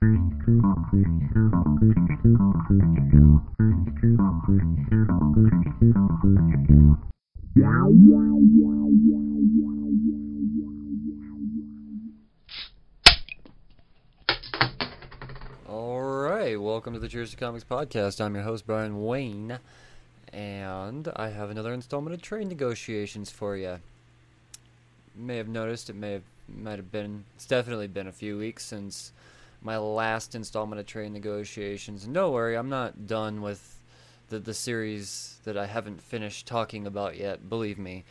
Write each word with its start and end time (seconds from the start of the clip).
All 0.00 0.06
right, 16.00 16.56
welcome 16.60 16.94
to 16.94 17.00
the 17.00 17.08
Cheers 17.08 17.32
to 17.32 17.36
Comics 17.36 17.64
podcast. 17.64 18.20
I'm 18.20 18.36
your 18.36 18.44
host 18.44 18.66
Brian 18.66 19.04
Wayne, 19.04 19.58
and 20.32 21.08
I 21.16 21.30
have 21.30 21.50
another 21.50 21.72
installment 21.72 22.14
of 22.14 22.22
trade 22.22 22.46
negotiations 22.46 23.32
for 23.32 23.56
you. 23.56 23.80
May 25.16 25.38
have 25.38 25.48
noticed 25.48 25.90
it 25.90 25.96
may 25.96 26.12
have 26.12 26.22
might 26.48 26.76
have 26.76 26.92
been 26.92 27.24
it's 27.34 27.46
definitely 27.46 27.88
been 27.88 28.06
a 28.06 28.12
few 28.12 28.38
weeks 28.38 28.64
since 28.64 29.12
my 29.62 29.76
last 29.78 30.34
installment 30.34 30.80
of 30.80 30.86
trade 30.86 31.12
negotiations. 31.12 32.04
And 32.04 32.14
don't 32.14 32.32
worry, 32.32 32.56
I'm 32.56 32.68
not 32.68 33.06
done 33.06 33.42
with 33.42 33.80
the 34.28 34.38
the 34.38 34.54
series 34.54 35.38
that 35.44 35.56
I 35.56 35.66
haven't 35.66 36.02
finished 36.02 36.46
talking 36.46 36.86
about 36.86 37.16
yet. 37.16 37.48
Believe 37.48 37.78
me. 37.78 38.04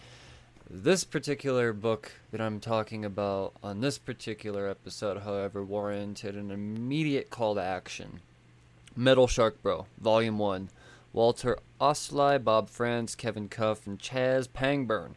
This 0.70 1.06
particular 1.06 1.72
book 1.72 2.12
that 2.32 2.42
I'm 2.42 2.60
talking 2.60 3.06
about 3.06 3.54
on 3.64 3.80
this 3.80 3.98
particular 3.98 4.68
episode, 4.68 5.20
however, 5.20 5.64
warranted 5.64 6.36
an 6.36 6.52
immediate 6.52 7.30
call 7.30 7.56
to 7.56 7.62
action. 7.62 8.20
Metal 8.96 9.28
Shark 9.28 9.62
Bro, 9.62 9.86
Volume 10.02 10.40
1. 10.40 10.70
Walter 11.14 11.58
Osli, 11.80 12.44
Bob 12.44 12.70
Frantz, 12.70 13.16
Kevin 13.16 13.48
Cuff, 13.48 13.88
and 13.88 13.98
Chaz 13.98 14.48
Pangburn. 14.48 15.14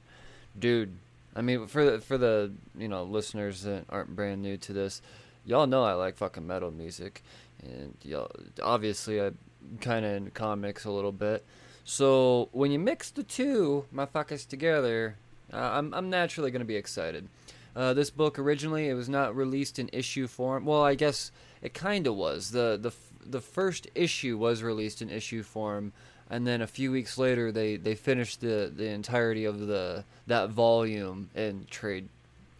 Dude, 0.59 0.97
I 1.35 1.43
mean, 1.43 1.67
for 1.67 1.85
the, 1.85 2.01
for 2.01 2.17
the 2.17 2.53
you 2.77 2.89
know 2.89 3.03
listeners 3.03 3.63
that 3.63 3.85
aren't 3.89 4.17
brand 4.17 4.43
new 4.43 4.57
to 4.57 4.73
this, 4.73 5.03
y'all 5.45 5.67
know 5.67 5.85
I 5.85 5.95
like 5.95 6.17
fucking 6.17 6.47
metal 6.47 6.71
music, 6.71 7.23
and 7.63 7.95
y'all 8.03 8.31
obviously 8.63 9.21
I'm 9.21 9.39
kind 9.81 10.05
of 10.05 10.13
into 10.13 10.31
comics 10.31 10.85
a 10.85 10.91
little 10.91 11.13
bit. 11.13 11.45
So 11.85 12.49
when 12.53 12.71
you 12.71 12.79
mix 12.79 13.11
the 13.11 13.23
two 13.23 13.87
my 13.91 14.07
motherfuckers 14.07 14.47
together, 14.47 15.17
uh, 15.53 15.57
I'm 15.57 15.93
I'm 15.95 16.11
naturally 16.11 16.51
gonna 16.51 16.65
be 16.65 16.77
excited. 16.77 17.29
Uh, 17.75 17.95
this 17.95 18.11
book 18.11 18.39
originally 18.39 18.89
it 18.89 18.95
was 18.95 19.09
not 19.09 19.37
released 19.37 19.79
in 19.79 19.89
issue 19.93 20.27
form. 20.27 20.65
Well, 20.65 20.83
I 20.83 20.95
guess 20.95 21.31
it 21.63 21.75
kind 21.75 22.07
of 22.07 22.17
was. 22.17 22.51
the 22.51 22.79
the 22.81 22.93
The 23.31 23.41
first 23.41 23.87
issue 23.95 24.39
was 24.39 24.63
released 24.63 25.03
in 25.03 25.11
issue 25.11 25.43
form, 25.43 25.93
and 26.29 26.47
then 26.47 26.63
a 26.63 26.67
few 26.67 26.91
weeks 26.91 27.19
later 27.19 27.53
they, 27.53 27.77
they 27.77 27.95
finished 27.95 28.41
the, 28.41 28.73
the 28.75 28.89
entirety 28.89 29.45
of 29.45 29.67
the 29.67 30.05
that 30.27 30.51
volume 30.51 31.29
in 31.35 31.67
trade 31.71 32.09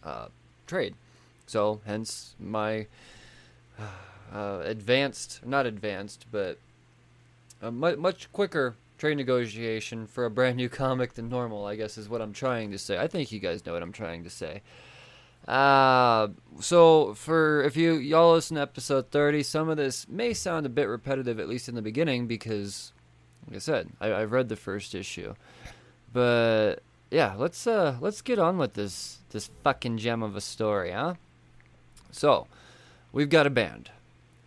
uh, 0.03 0.27
trade. 0.67 0.93
So 1.51 1.81
hence 1.85 2.33
my 2.39 2.87
uh, 4.33 4.61
advanced, 4.63 5.45
not 5.45 5.65
advanced, 5.65 6.27
but 6.31 6.59
much 7.61 8.31
quicker 8.31 8.75
trade 8.97 9.17
negotiation 9.17 10.07
for 10.07 10.23
a 10.23 10.29
brand 10.29 10.55
new 10.55 10.69
comic 10.83 11.13
than 11.13 11.27
normal. 11.27 11.65
I 11.65 11.75
guess 11.75 11.97
is 11.97 12.07
what 12.07 12.21
I'm 12.21 12.31
trying 12.31 12.71
to 12.71 12.77
say. 12.77 12.97
I 12.97 13.07
think 13.07 13.33
you 13.33 13.39
guys 13.39 13.65
know 13.65 13.73
what 13.73 13.83
I'm 13.83 13.91
trying 13.91 14.23
to 14.23 14.29
say. 14.29 14.61
Uh, 15.45 16.29
so 16.61 17.15
for 17.15 17.63
if 17.63 17.75
you 17.75 17.95
y'all 17.95 18.33
listen 18.33 18.55
to 18.55 18.61
episode 18.61 19.11
30, 19.11 19.43
some 19.43 19.67
of 19.67 19.75
this 19.75 20.07
may 20.07 20.33
sound 20.33 20.65
a 20.65 20.69
bit 20.69 20.87
repetitive, 20.87 21.37
at 21.37 21.49
least 21.49 21.67
in 21.67 21.75
the 21.75 21.81
beginning, 21.81 22.27
because 22.27 22.93
like 23.47 23.57
I 23.57 23.59
said, 23.59 23.89
I, 23.99 24.13
I've 24.13 24.31
read 24.31 24.47
the 24.47 24.55
first 24.55 24.95
issue. 24.95 25.33
But 26.13 26.75
yeah, 27.09 27.33
let's 27.37 27.67
uh 27.67 27.97
let's 27.99 28.21
get 28.21 28.39
on 28.39 28.57
with 28.57 28.75
this 28.75 29.19
this 29.31 29.49
fucking 29.65 29.97
gem 29.97 30.23
of 30.23 30.37
a 30.37 30.41
story, 30.41 30.91
huh? 30.91 31.15
So, 32.11 32.47
we've 33.11 33.29
got 33.29 33.47
a 33.47 33.51
band. 33.51 33.89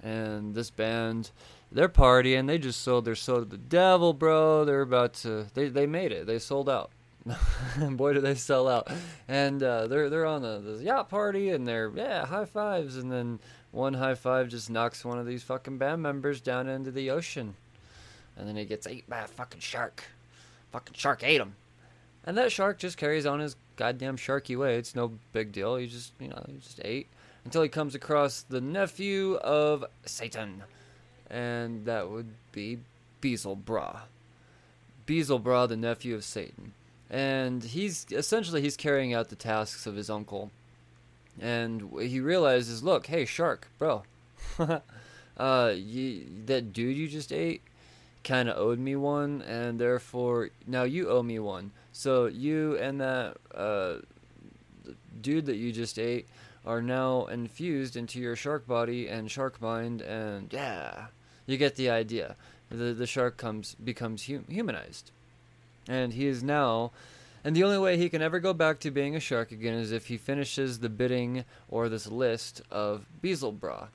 And 0.03 0.55
this 0.55 0.71
band 0.71 1.31
they're 1.75 1.89
partying, 1.89 2.47
they 2.47 2.59
just 2.59 2.83
sold 2.83 3.05
their 3.05 3.17
soul 3.17 3.41
to 3.41 3.45
the 3.45 3.57
devil, 3.59 4.13
bro. 4.13 4.65
They're 4.65 4.83
about 4.83 5.15
to 5.15 5.47
they 5.55 5.69
they 5.69 5.87
made 5.87 6.13
it. 6.13 6.27
They 6.27 6.39
sold 6.39 6.69
out. 6.69 6.91
Boy, 7.91 8.13
do 8.13 8.21
they 8.21 8.35
sell 8.35 8.69
out! 8.69 8.89
And 9.27 9.63
uh, 9.63 9.87
they're 9.89 10.09
they're 10.09 10.27
on 10.27 10.43
the, 10.43 10.61
the 10.61 10.85
yacht 10.85 11.09
party, 11.09 11.51
and 11.51 11.67
they're 11.67 11.91
yeah 11.95 12.27
high 12.27 12.45
fives, 12.45 12.97
and 12.97 13.11
then 13.11 13.41
one 13.73 13.95
high 13.95 14.15
five 14.15 14.49
just 14.49 14.71
knocks 14.71 15.05
one 15.05 15.19
of 15.19 15.27
these 15.27 15.43
fucking 15.43 15.79
band 15.79 16.01
members 16.01 16.41
down 16.41 16.69
into 16.69 16.93
the 16.93 17.11
ocean, 17.11 17.55
and 18.37 18.47
then 18.47 18.57
he 18.57 18.65
gets 18.65 18.87
ate 18.87 19.09
by 19.09 19.21
a 19.21 19.27
fucking 19.27 19.61
shark. 19.61 20.05
Fucking 20.71 20.95
shark 20.95 21.25
ate 21.25 21.41
him, 21.41 21.57
and 22.25 22.37
that 22.37 22.53
shark 22.53 22.79
just 22.79 22.99
carries 22.99 23.27
on 23.27 23.41
his 23.41 23.57
goddamn 23.77 24.17
sharky 24.17 24.57
way. 24.57 24.77
It's 24.77 24.95
no 24.95 25.19
big 25.33 25.51
deal. 25.51 25.77
He 25.77 25.87
just 25.87 26.13
you 26.21 26.29
know 26.29 26.45
he 26.47 26.59
just 26.59 26.81
ate 26.85 27.09
until 27.45 27.63
he 27.63 27.69
comes 27.69 27.95
across 27.95 28.43
the 28.43 28.61
nephew 28.61 29.35
of 29.37 29.85
Satan, 30.05 30.63
and 31.31 31.85
that 31.87 32.11
would 32.11 32.35
be 32.53 32.79
Beelzebra. 33.21 34.03
Beelzebra, 35.07 35.67
the 35.67 35.77
nephew 35.77 36.15
of 36.15 36.25
Satan. 36.25 36.73
And 37.11 37.63
he's 37.63 38.07
essentially 38.11 38.61
he's 38.63 38.77
carrying 38.77 39.15
out 39.15 39.29
the 39.29 39.37
tasks 39.37 39.87
of 39.87 39.97
his 39.97 40.11
uncle. 40.11 40.51
And 41.41 41.91
he 42.01 42.21
realizes 42.21 42.83
look 42.83 43.07
hey 43.07 43.25
shark 43.25 43.69
bro. 43.79 44.03
Uh 45.37 45.75
that 46.47 46.73
dude 46.73 46.97
you 46.97 47.09
just 47.09 47.33
ate 47.33 47.61
kind 48.23 48.49
of 48.49 48.57
owed 48.57 48.79
me 48.79 48.95
one 48.95 49.43
and 49.43 49.81
therefore 49.81 50.51
now 50.65 50.85
you 50.85 51.09
owe 51.09 51.25
me 51.25 51.41
one. 51.41 51.73
So 51.93 52.27
you 52.27 52.79
and 52.79 53.01
that 53.01 53.37
uh 53.53 53.97
dude 55.21 55.47
that 55.47 55.57
you 55.57 55.73
just 55.73 55.99
ate 55.99 56.29
are 56.67 56.83
now 56.83 57.27
infused 57.27 57.97
into 57.97 58.19
your 58.19 58.37
shark 58.37 58.67
body 58.67 59.09
and 59.09 59.31
shark 59.31 59.61
mind 59.61 60.01
and 60.01 60.53
yeah 60.53 61.07
you 61.47 61.57
get 61.57 61.77
the 61.77 61.91
idea 61.91 62.37
the 62.71 62.93
the 62.95 63.07
shark 63.07 63.37
comes 63.37 63.75
becomes 63.75 64.27
hum- 64.27 64.47
humanized 64.49 65.11
and 65.89 66.15
he 66.15 66.27
is 66.27 66.43
now 66.43 66.91
and 67.45 67.55
the 67.55 67.63
only 67.63 67.79
way 67.79 67.99
he 67.99 68.09
can 68.09 68.23
ever 68.23 68.41
go 68.41 68.55
back 68.55 68.81
to 68.81 68.91
being 68.91 69.15
a 69.15 69.21
shark 69.21 69.53
again 69.53 69.75
is 69.75 69.93
if 69.93 70.07
he 70.07 70.17
finishes 70.17 70.79
the 70.79 70.89
bidding 70.89 71.45
or 71.69 71.91
this 71.91 72.07
list 72.07 72.63
of 72.71 73.05
Beelzebra. 73.21 73.91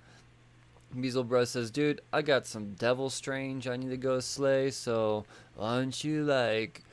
Beelzebra 0.93 1.47
says, 1.47 1.71
"Dude, 1.71 2.01
I 2.13 2.21
got 2.21 2.45
some 2.45 2.75
devil 2.75 3.09
strange 3.09 3.67
I 3.67 3.75
need 3.75 3.89
to 3.89 3.97
go 3.97 4.19
slay. 4.19 4.69
So 4.69 5.25
why 5.55 5.79
don't 5.79 6.03
you 6.03 6.23
like 6.23 6.83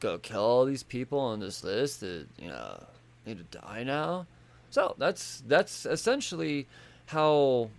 go 0.00 0.16
kill 0.16 0.42
all 0.42 0.64
these 0.64 0.82
people 0.82 1.18
on 1.18 1.40
this 1.40 1.62
list 1.62 2.00
that 2.00 2.26
you 2.38 2.48
know 2.48 2.82
need 3.26 3.38
to 3.38 3.58
die 3.58 3.82
now?" 3.84 4.26
So 4.70 4.94
that's 4.98 5.42
that's 5.46 5.84
essentially 5.84 6.66
how 7.06 7.70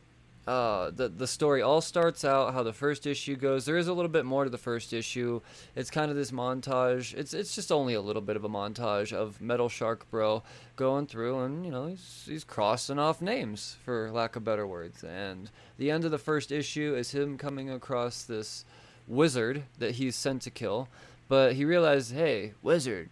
uh, 0.47 0.90
the 0.90 1.07
the 1.07 1.28
story 1.28 1.62
all 1.62 1.81
starts 1.81 2.25
out 2.25 2.53
how 2.53 2.63
the 2.63 2.74
first 2.74 3.06
issue 3.06 3.35
goes. 3.35 3.66
There 3.66 3.78
is 3.78 3.88
a 3.88 3.94
little 3.94 4.09
bit 4.09 4.25
more 4.25 4.44
to 4.44 4.50
the 4.50 4.57
first 4.57 4.91
issue. 4.91 5.41
It's 5.75 5.91
kind 5.91 6.09
of 6.09 6.18
this 6.18 6.31
montage. 6.31 7.13
It's 7.13 7.34
it's 7.34 7.56
just 7.56 7.72
only 7.72 7.94
a 7.94 8.02
little 8.02 8.22
bit 8.22 8.35
of 8.35 8.44
a 8.44 8.50
montage 8.50 9.13
of 9.13 9.40
Metal 9.40 9.69
Shark 9.69 10.09
Bro 10.09 10.44
going 10.75 11.06
through 11.06 11.40
and 11.41 11.63
you 11.63 11.72
know 11.72 11.85
he's 11.88 12.24
he's 12.28 12.44
crossing 12.44 12.97
off 12.97 13.22
names 13.22 13.78
for 13.85 14.12
lack 14.12 14.35
of 14.35 14.44
better 14.44 14.66
words. 14.66 15.03
And 15.03 15.50
the 15.78 15.91
end 15.91 16.06
of 16.06 16.12
the 16.12 16.18
first 16.18 16.52
issue 16.52 16.96
is 16.96 17.12
him 17.12 17.38
coming 17.38 17.69
across 17.69 18.23
this 18.23 18.66
wizard 19.08 19.63
that 19.78 19.96
he's 19.96 20.16
sent 20.16 20.41
to 20.44 20.50
kill, 20.50 20.88
but 21.28 21.53
he 21.53 21.66
realizes, 21.66 22.12
hey, 22.12 22.53
wizard. 22.62 23.09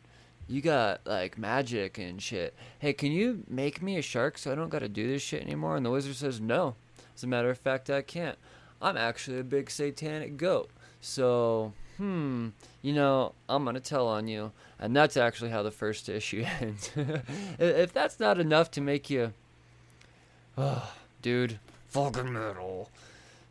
You 0.50 0.62
got 0.62 1.02
like 1.06 1.38
magic 1.38 2.00
and 2.00 2.20
shit. 2.20 2.56
Hey, 2.80 2.92
can 2.92 3.12
you 3.12 3.44
make 3.48 3.84
me 3.84 3.98
a 3.98 4.02
shark 4.02 4.40
so 4.40 4.52
I 4.52 4.56
don't 4.56 4.70
got 4.70 4.80
to 4.80 4.90
do 4.90 5.08
this 5.08 5.22
shit 5.22 5.44
anymore? 5.44 5.78
And 5.78 5.86
the 5.86 5.92
wizard 5.92 6.16
says, 6.16 6.42
No, 6.42 6.76
as 7.16 7.24
a 7.24 7.28
matter 7.28 7.52
of 7.52 7.60
fact, 7.60 7.88
I 7.92 8.02
can't. 8.02 8.36
I'm 8.82 8.98
actually 8.98 9.40
a 9.40 9.44
big 9.44 9.70
satanic 9.70 10.38
goat. 10.38 10.72
So, 11.02 11.74
hmm, 11.98 12.50
you 12.82 12.94
know, 12.94 13.34
I'm 13.48 13.64
going 13.64 13.76
to 13.76 13.80
tell 13.80 14.08
on 14.08 14.28
you. 14.28 14.52
And 14.80 14.96
that's 14.96 15.18
actually 15.18 15.52
how 15.52 15.62
the 15.62 15.70
first 15.70 16.10
issue 16.10 16.44
ends. 16.60 16.90
if 17.60 17.94
that's 17.94 18.20
not 18.20 18.40
enough 18.40 18.72
to 18.72 18.82
make 18.82 19.08
you, 19.12 19.34
oh, 20.58 20.92
dude, 21.22 21.60
fucking 21.90 22.34
metal. 22.34 22.90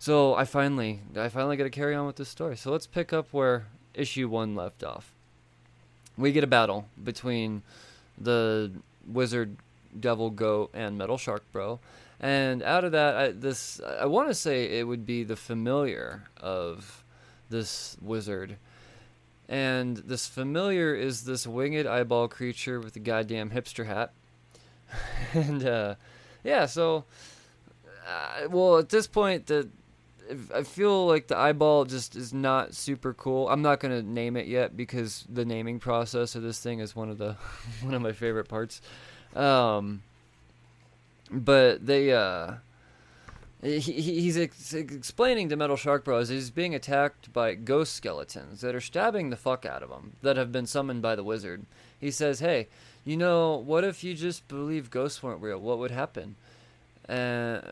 So 0.00 0.35
I 0.35 0.45
finally, 0.45 1.00
I 1.17 1.29
finally 1.29 1.56
got 1.56 1.65
to 1.65 1.71
carry 1.71 1.95
on 1.95 2.06
with 2.09 2.17
this 2.17 2.29
story. 2.29 2.56
So 2.56 2.73
let's 2.73 2.89
pick 2.89 3.12
up 3.12 3.29
where 3.31 3.67
issue 3.95 4.29
one 4.29 4.56
left 4.56 4.83
off. 4.83 5.15
We 6.19 6.32
get 6.32 6.44
a 6.44 6.49
battle 6.49 6.87
between 7.03 7.62
the 8.20 8.73
wizard, 9.06 9.56
devil, 9.99 10.29
goat, 10.29 10.70
and 10.75 10.99
metal 10.99 11.17
shark 11.17 11.44
bro 11.53 11.79
and 12.20 12.62
out 12.62 12.85
of 12.85 12.93
that, 12.93 13.17
I, 13.17 13.31
this 13.31 13.81
I 13.81 14.06
want 14.06 14.29
to 14.29 14.35
say 14.35 14.79
it 14.79 14.87
would 14.87 15.06
be 15.06 15.23
the 15.23 15.37
familiar 15.37 16.25
of 16.41 17.05
this 17.49 17.97
wizard. 18.03 18.56
And 19.49 19.97
this 19.97 20.26
familiar 20.26 20.94
is 20.94 21.25
this 21.25 21.47
winged 21.47 21.87
eyeball 21.87 22.29
creature 22.29 22.81
with 22.81 22.97
a 22.97 23.00
goddamn 23.00 23.50
hipster 23.50 23.87
hat. 23.87 24.12
and 25.32 25.64
uh, 25.64 25.94
yeah, 26.43 26.67
so 26.67 27.05
uh, 28.06 28.49
well 28.50 28.79
at 28.79 28.88
this 28.88 29.06
point 29.06 29.47
the 29.47 29.69
I 30.55 30.63
feel 30.63 31.07
like 31.07 31.29
the 31.29 31.39
eyeball 31.39 31.85
just 31.85 32.17
is 32.17 32.33
not 32.33 32.75
super 32.75 33.15
cool. 33.15 33.49
I'm 33.49 33.63
not 33.63 33.81
gonna 33.81 34.03
name 34.03 34.37
it 34.37 34.47
yet 34.47 34.77
because 34.77 35.25
the 35.29 35.45
naming 35.45 35.79
process 35.79 36.35
of 36.35 36.43
this 36.43 36.61
thing 36.61 36.81
is 36.81 36.95
one 36.95 37.09
of 37.09 37.19
the 37.19 37.37
one 37.83 37.95
of 37.95 38.03
my 38.03 38.13
favorite 38.13 38.49
parts. 38.49 38.81
Um, 39.35 40.03
but 41.31 41.87
they 41.87 42.13
uh 42.13 42.55
he, 43.61 43.81
he's 43.81 44.39
ex- 44.39 44.73
explaining 44.73 45.49
to 45.49 45.57
Metal 45.57 45.77
Shark 45.77 46.05
Bros. 46.05 46.29
he's 46.29 46.51
being 46.51 46.75
attacked 46.75 47.33
by 47.33 47.55
ghost 47.55 47.95
skeletons 47.95 48.61
that 48.61 48.75
are 48.75 48.81
stabbing 48.81 49.31
the 49.31 49.37
fuck 49.37 49.67
out 49.67 49.83
of 49.83 49.91
him 49.91 50.13
that 50.23 50.37
have 50.37 50.53
been 50.53 50.67
summoned 50.67 51.03
by 51.03 51.17
the 51.17 51.25
wizard. 51.25 51.67
He 51.99 52.11
says, 52.11 52.39
"Hey, 52.41 52.69
you 53.05 53.17
know, 53.17 53.57
what 53.57 53.83
if 53.83 54.05
you 54.05 54.15
just 54.15 54.47
believe 54.47 54.91
ghosts 54.91 55.23
weren't 55.23 55.43
real? 55.43 55.59
What 55.59 55.79
would 55.79 55.91
happen?" 55.91 56.37
And 57.07 57.63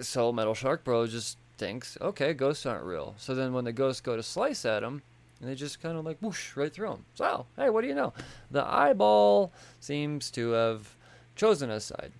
so 0.00 0.32
Metal 0.32 0.54
Shark 0.54 0.84
Bro 0.84 1.08
just 1.08 1.36
thinks, 1.58 1.98
"Okay, 2.00 2.32
ghosts 2.34 2.66
aren't 2.66 2.84
real." 2.84 3.14
So 3.18 3.34
then 3.34 3.52
when 3.52 3.64
the 3.64 3.72
ghosts 3.72 4.00
go 4.00 4.16
to 4.16 4.22
slice 4.22 4.64
at 4.64 4.82
him, 4.82 5.02
and 5.40 5.48
they 5.48 5.54
just 5.54 5.82
kind 5.82 5.98
of 5.98 6.04
like 6.04 6.18
whoosh 6.20 6.56
right 6.56 6.72
through 6.72 6.92
him. 6.92 7.04
So 7.14 7.46
hey, 7.56 7.70
what 7.70 7.82
do 7.82 7.88
you 7.88 7.94
know? 7.94 8.12
The 8.50 8.64
eyeball 8.64 9.52
seems 9.80 10.30
to 10.32 10.50
have 10.50 10.94
chosen 11.36 11.70
a 11.70 11.80
side, 11.80 12.12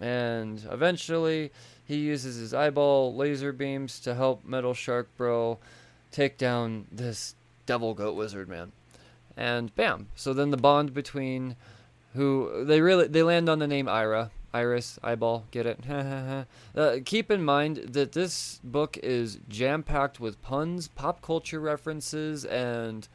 and 0.00 0.66
eventually 0.70 1.52
he 1.86 1.96
uses 1.96 2.36
his 2.36 2.52
eyeball 2.52 3.14
laser 3.14 3.52
beams 3.52 3.98
to 4.00 4.14
help 4.14 4.44
Metal 4.44 4.74
Shark 4.74 5.08
Bro 5.16 5.58
take 6.10 6.36
down 6.36 6.86
this 6.92 7.34
devil 7.66 7.94
goat 7.94 8.14
wizard 8.14 8.48
man. 8.48 8.72
And 9.36 9.74
bam. 9.76 10.08
So 10.16 10.34
then 10.34 10.50
the 10.50 10.56
bond 10.56 10.92
between 10.92 11.56
who 12.14 12.64
they 12.64 12.80
really 12.80 13.06
they 13.06 13.22
land 13.22 13.48
on 13.48 13.58
the 13.58 13.68
name 13.68 13.88
Ira. 13.88 14.30
Iris, 14.52 14.98
eyeball, 15.02 15.44
get 15.50 15.66
it? 15.66 15.78
uh, 16.76 16.96
keep 17.04 17.30
in 17.30 17.44
mind 17.44 17.76
that 17.76 18.12
this 18.12 18.60
book 18.64 18.98
is 19.02 19.38
jam 19.48 19.82
packed 19.82 20.20
with 20.20 20.40
puns, 20.40 20.88
pop 20.88 21.20
culture 21.20 21.60
references, 21.60 22.44
and 22.44 23.08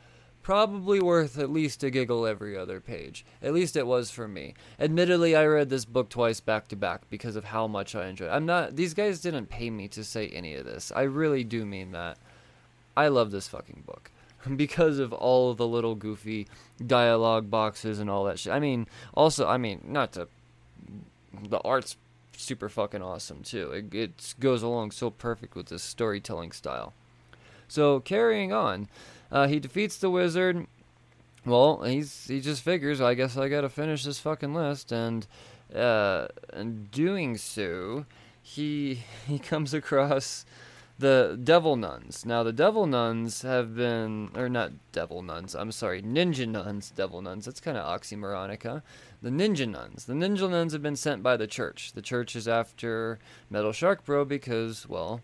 probably 0.43 0.99
worth 0.99 1.39
at 1.39 1.49
least 1.49 1.83
a 1.83 1.89
giggle 1.89 2.27
every 2.27 2.55
other 2.55 2.79
page. 2.79 3.25
At 3.41 3.53
least 3.53 3.75
it 3.75 3.87
was 3.87 4.11
for 4.11 4.27
me. 4.27 4.53
Admittedly, 4.79 5.35
I 5.35 5.45
read 5.45 5.69
this 5.69 5.85
book 5.85 6.09
twice 6.09 6.39
back 6.39 6.67
to 6.67 6.75
back 6.75 7.09
because 7.09 7.35
of 7.35 7.45
how 7.45 7.65
much 7.65 7.95
I 7.95 8.07
enjoyed. 8.07 8.29
I'm 8.29 8.45
not 8.45 8.75
these 8.75 8.93
guys 8.93 9.21
didn't 9.21 9.49
pay 9.49 9.69
me 9.69 9.87
to 9.89 10.03
say 10.03 10.27
any 10.27 10.53
of 10.55 10.65
this. 10.65 10.91
I 10.95 11.03
really 11.03 11.43
do 11.43 11.65
mean 11.65 11.93
that. 11.93 12.17
I 12.95 13.07
love 13.07 13.31
this 13.31 13.47
fucking 13.47 13.83
book 13.87 14.11
because 14.55 14.99
of 14.99 15.13
all 15.13 15.49
of 15.49 15.57
the 15.57 15.67
little 15.67 15.95
goofy 15.95 16.47
dialogue 16.85 17.49
boxes 17.49 17.97
and 17.99 18.09
all 18.09 18.25
that 18.25 18.37
shit. 18.37 18.53
I 18.53 18.59
mean, 18.59 18.87
also, 19.15 19.47
I 19.47 19.57
mean, 19.57 19.81
not 19.87 20.11
to 20.13 20.27
the 21.41 21.59
art's 21.59 21.97
super 22.37 22.69
fucking 22.69 23.01
awesome 23.01 23.43
too. 23.43 23.71
It, 23.71 23.93
it 23.93 24.35
goes 24.39 24.63
along 24.63 24.91
so 24.91 25.09
perfect 25.09 25.55
with 25.55 25.67
this 25.67 25.83
storytelling 25.83 26.51
style. 26.51 26.93
So 27.67 27.99
carrying 27.99 28.51
on, 28.51 28.87
uh, 29.31 29.47
he 29.47 29.59
defeats 29.59 29.97
the 29.97 30.09
wizard. 30.09 30.67
Well, 31.45 31.81
he's 31.81 32.27
he 32.27 32.39
just 32.39 32.61
figures, 32.61 33.01
I 33.01 33.15
guess 33.15 33.37
I 33.37 33.49
gotta 33.49 33.69
finish 33.69 34.03
this 34.03 34.19
fucking 34.19 34.53
list, 34.53 34.91
and 34.91 35.27
uh, 35.75 36.27
in 36.53 36.85
doing 36.91 37.37
so, 37.37 38.05
he 38.41 39.03
he 39.27 39.39
comes 39.39 39.73
across 39.73 40.45
the 40.99 41.39
devil 41.43 41.75
nuns. 41.75 42.25
Now, 42.25 42.43
the 42.43 42.53
devil 42.53 42.85
nuns 42.85 43.41
have 43.41 43.75
been, 43.75 44.29
or 44.35 44.47
not 44.49 44.71
devil 44.91 45.21
nuns, 45.21 45.55
I'm 45.55 45.71
sorry, 45.71 46.01
ninja 46.01 46.47
nuns, 46.47 46.91
devil 46.95 47.21
nuns. 47.21 47.45
That's 47.45 47.59
kind 47.59 47.77
of 47.77 47.85
oxymoronica. 47.85 48.81
The 49.21 49.29
ninja 49.29 49.67
nuns. 49.67 50.05
The 50.05 50.13
ninja 50.13 50.49
nuns 50.49 50.73
have 50.73 50.83
been 50.83 50.95
sent 50.95 51.23
by 51.23 51.37
the 51.37 51.47
church. 51.47 51.93
The 51.93 52.01
church 52.01 52.35
is 52.35 52.47
after 52.47 53.19
Metal 53.49 53.71
Shark 53.71 54.05
Bro 54.05 54.25
because, 54.25 54.87
well, 54.87 55.21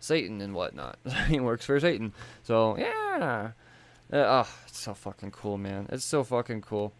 Satan 0.00 0.40
and 0.40 0.54
whatnot. 0.54 0.98
he 1.28 1.40
works 1.40 1.64
for 1.64 1.80
Satan. 1.80 2.12
So 2.42 2.76
yeah, 2.76 3.52
uh, 4.12 4.16
oh, 4.16 4.48
it's 4.66 4.78
so 4.78 4.94
fucking 4.94 5.30
cool, 5.30 5.56
man. 5.56 5.86
It's 5.90 6.04
so 6.04 6.24
fucking 6.24 6.62
cool. 6.62 6.92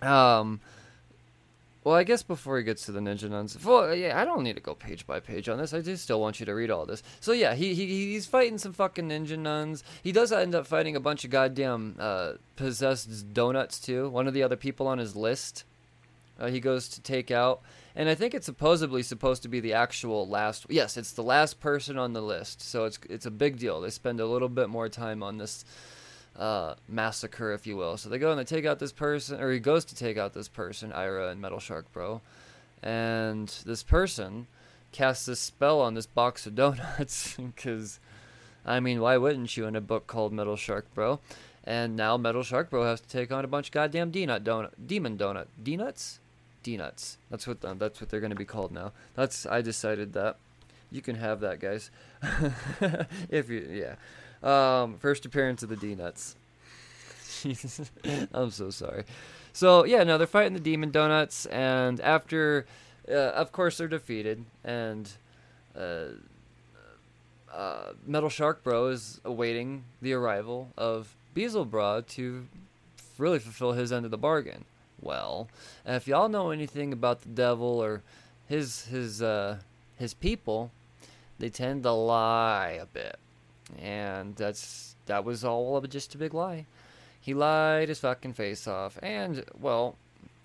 Um, 0.00 0.60
well, 1.84 1.94
I 1.94 2.04
guess 2.04 2.22
before 2.22 2.58
he 2.58 2.64
gets 2.64 2.86
to 2.86 2.92
the 2.92 3.00
ninja 3.00 3.28
nuns, 3.28 3.62
well, 3.64 3.94
yeah, 3.94 4.20
I 4.20 4.24
don't 4.24 4.42
need 4.42 4.56
to 4.56 4.62
go 4.62 4.74
page 4.74 5.06
by 5.06 5.20
page 5.20 5.48
on 5.48 5.58
this. 5.58 5.74
I 5.74 5.80
do 5.80 5.96
still 5.96 6.20
want 6.20 6.38
you 6.38 6.46
to 6.46 6.54
read 6.54 6.70
all 6.70 6.86
this. 6.86 7.02
So 7.20 7.32
yeah, 7.32 7.54
he, 7.54 7.74
he 7.74 7.86
he's 7.86 8.26
fighting 8.26 8.58
some 8.58 8.72
fucking 8.72 9.08
ninja 9.08 9.38
nuns. 9.38 9.82
He 10.02 10.12
does 10.12 10.32
end 10.32 10.54
up 10.54 10.66
fighting 10.66 10.96
a 10.96 11.00
bunch 11.00 11.24
of 11.24 11.30
goddamn 11.30 11.96
uh, 11.98 12.34
possessed 12.56 13.32
donuts 13.32 13.80
too. 13.80 14.08
One 14.08 14.28
of 14.28 14.34
the 14.34 14.42
other 14.42 14.56
people 14.56 14.86
on 14.86 14.98
his 14.98 15.16
list, 15.16 15.64
uh, 16.38 16.48
he 16.48 16.60
goes 16.60 16.88
to 16.88 17.02
take 17.02 17.30
out 17.30 17.62
and 17.94 18.08
I 18.08 18.14
think 18.14 18.34
it's 18.34 18.46
supposedly 18.46 19.02
supposed 19.02 19.42
to 19.42 19.48
be 19.48 19.60
the 19.60 19.74
actual 19.74 20.26
last. 20.26 20.66
Yes, 20.68 20.96
it's 20.96 21.12
the 21.12 21.22
last 21.22 21.60
person 21.60 21.98
on 21.98 22.12
the 22.12 22.22
list, 22.22 22.62
so 22.62 22.84
it's 22.84 22.98
it's 23.08 23.26
a 23.26 23.30
big 23.30 23.58
deal. 23.58 23.80
They 23.80 23.90
spend 23.90 24.20
a 24.20 24.26
little 24.26 24.48
bit 24.48 24.68
more 24.68 24.88
time 24.88 25.22
on 25.22 25.36
this 25.36 25.64
uh, 26.36 26.74
massacre, 26.88 27.52
if 27.52 27.66
you 27.66 27.76
will. 27.76 27.96
So 27.96 28.08
they 28.08 28.18
go 28.18 28.30
and 28.30 28.38
they 28.38 28.44
take 28.44 28.66
out 28.66 28.78
this 28.78 28.92
person, 28.92 29.40
or 29.40 29.52
he 29.52 29.58
goes 29.58 29.84
to 29.86 29.94
take 29.94 30.16
out 30.16 30.32
this 30.32 30.48
person, 30.48 30.92
Ira 30.92 31.28
and 31.28 31.40
Metal 31.40 31.58
Shark 31.58 31.92
Bro, 31.92 32.20
and 32.82 33.48
this 33.64 33.82
person 33.82 34.46
casts 34.92 35.26
this 35.26 35.40
spell 35.40 35.80
on 35.80 35.94
this 35.94 36.06
box 36.06 36.46
of 36.46 36.54
donuts 36.54 37.36
because, 37.36 37.98
I 38.64 38.80
mean, 38.80 39.00
why 39.00 39.16
wouldn't 39.16 39.56
you 39.56 39.66
in 39.66 39.76
a 39.76 39.80
book 39.80 40.06
called 40.06 40.32
Metal 40.32 40.56
Shark 40.56 40.86
Bro? 40.94 41.20
And 41.64 41.96
now 41.96 42.16
Metal 42.16 42.42
Shark 42.42 42.70
Bro 42.70 42.84
has 42.84 43.00
to 43.00 43.08
take 43.08 43.30
on 43.30 43.44
a 43.44 43.48
bunch 43.48 43.68
of 43.68 43.72
goddamn 43.72 44.10
D-nut 44.10 44.42
donut, 44.42 44.72
demon 44.84 45.16
donut, 45.16 45.46
D-nuts. 45.62 46.18
That's 47.30 47.46
what 47.46 47.60
the, 47.60 47.74
that's 47.74 48.00
what 48.00 48.10
they're 48.10 48.20
going 48.20 48.30
to 48.30 48.36
be 48.36 48.44
called 48.44 48.72
now. 48.72 48.92
That's 49.14 49.46
I 49.46 49.62
decided 49.62 50.12
that. 50.14 50.36
You 50.92 51.02
can 51.02 51.16
have 51.16 51.40
that, 51.40 51.58
guys. 51.58 51.90
if 53.30 53.48
you 53.48 53.68
yeah. 53.72 53.94
Um, 54.42 54.98
first 54.98 55.24
appearance 55.24 55.62
of 55.62 55.68
the 55.68 55.76
D-nuts. 55.76 56.36
I'm 58.34 58.50
so 58.50 58.70
sorry. 58.70 59.04
So 59.52 59.84
yeah, 59.84 60.04
no, 60.04 60.18
they're 60.18 60.26
fighting 60.26 60.54
the 60.54 60.60
demon 60.60 60.90
donuts, 60.90 61.46
and 61.46 62.00
after, 62.00 62.66
uh, 63.08 63.12
of 63.12 63.52
course, 63.52 63.78
they're 63.78 63.88
defeated, 63.88 64.44
and 64.64 65.10
uh, 65.76 66.04
uh, 67.52 67.92
Metal 68.06 68.28
Shark 68.28 68.62
Bro 68.62 68.88
is 68.88 69.20
awaiting 69.24 69.84
the 70.00 70.12
arrival 70.12 70.68
of 70.76 71.14
Beelzebub 71.34 72.06
to 72.08 72.46
really 73.18 73.38
fulfill 73.38 73.72
his 73.72 73.92
end 73.92 74.04
of 74.04 74.10
the 74.10 74.18
bargain 74.18 74.64
well. 75.00 75.48
If 75.84 76.06
y'all 76.06 76.28
know 76.28 76.50
anything 76.50 76.92
about 76.92 77.22
the 77.22 77.28
devil 77.28 77.82
or 77.82 78.02
his 78.48 78.86
his 78.86 79.20
uh, 79.20 79.58
his 79.98 80.14
people, 80.14 80.70
they 81.38 81.48
tend 81.48 81.82
to 81.84 81.92
lie 81.92 82.78
a 82.80 82.86
bit, 82.86 83.18
and 83.78 84.36
that's 84.36 84.96
that 85.06 85.24
was 85.24 85.44
all 85.44 85.76
of 85.76 85.88
just 85.88 86.14
a 86.14 86.18
big 86.18 86.34
lie. 86.34 86.66
He 87.20 87.34
lied 87.34 87.88
his 87.88 88.00
fucking 88.00 88.32
face 88.32 88.66
off, 88.66 88.98
and 89.02 89.44
well, 89.58 89.96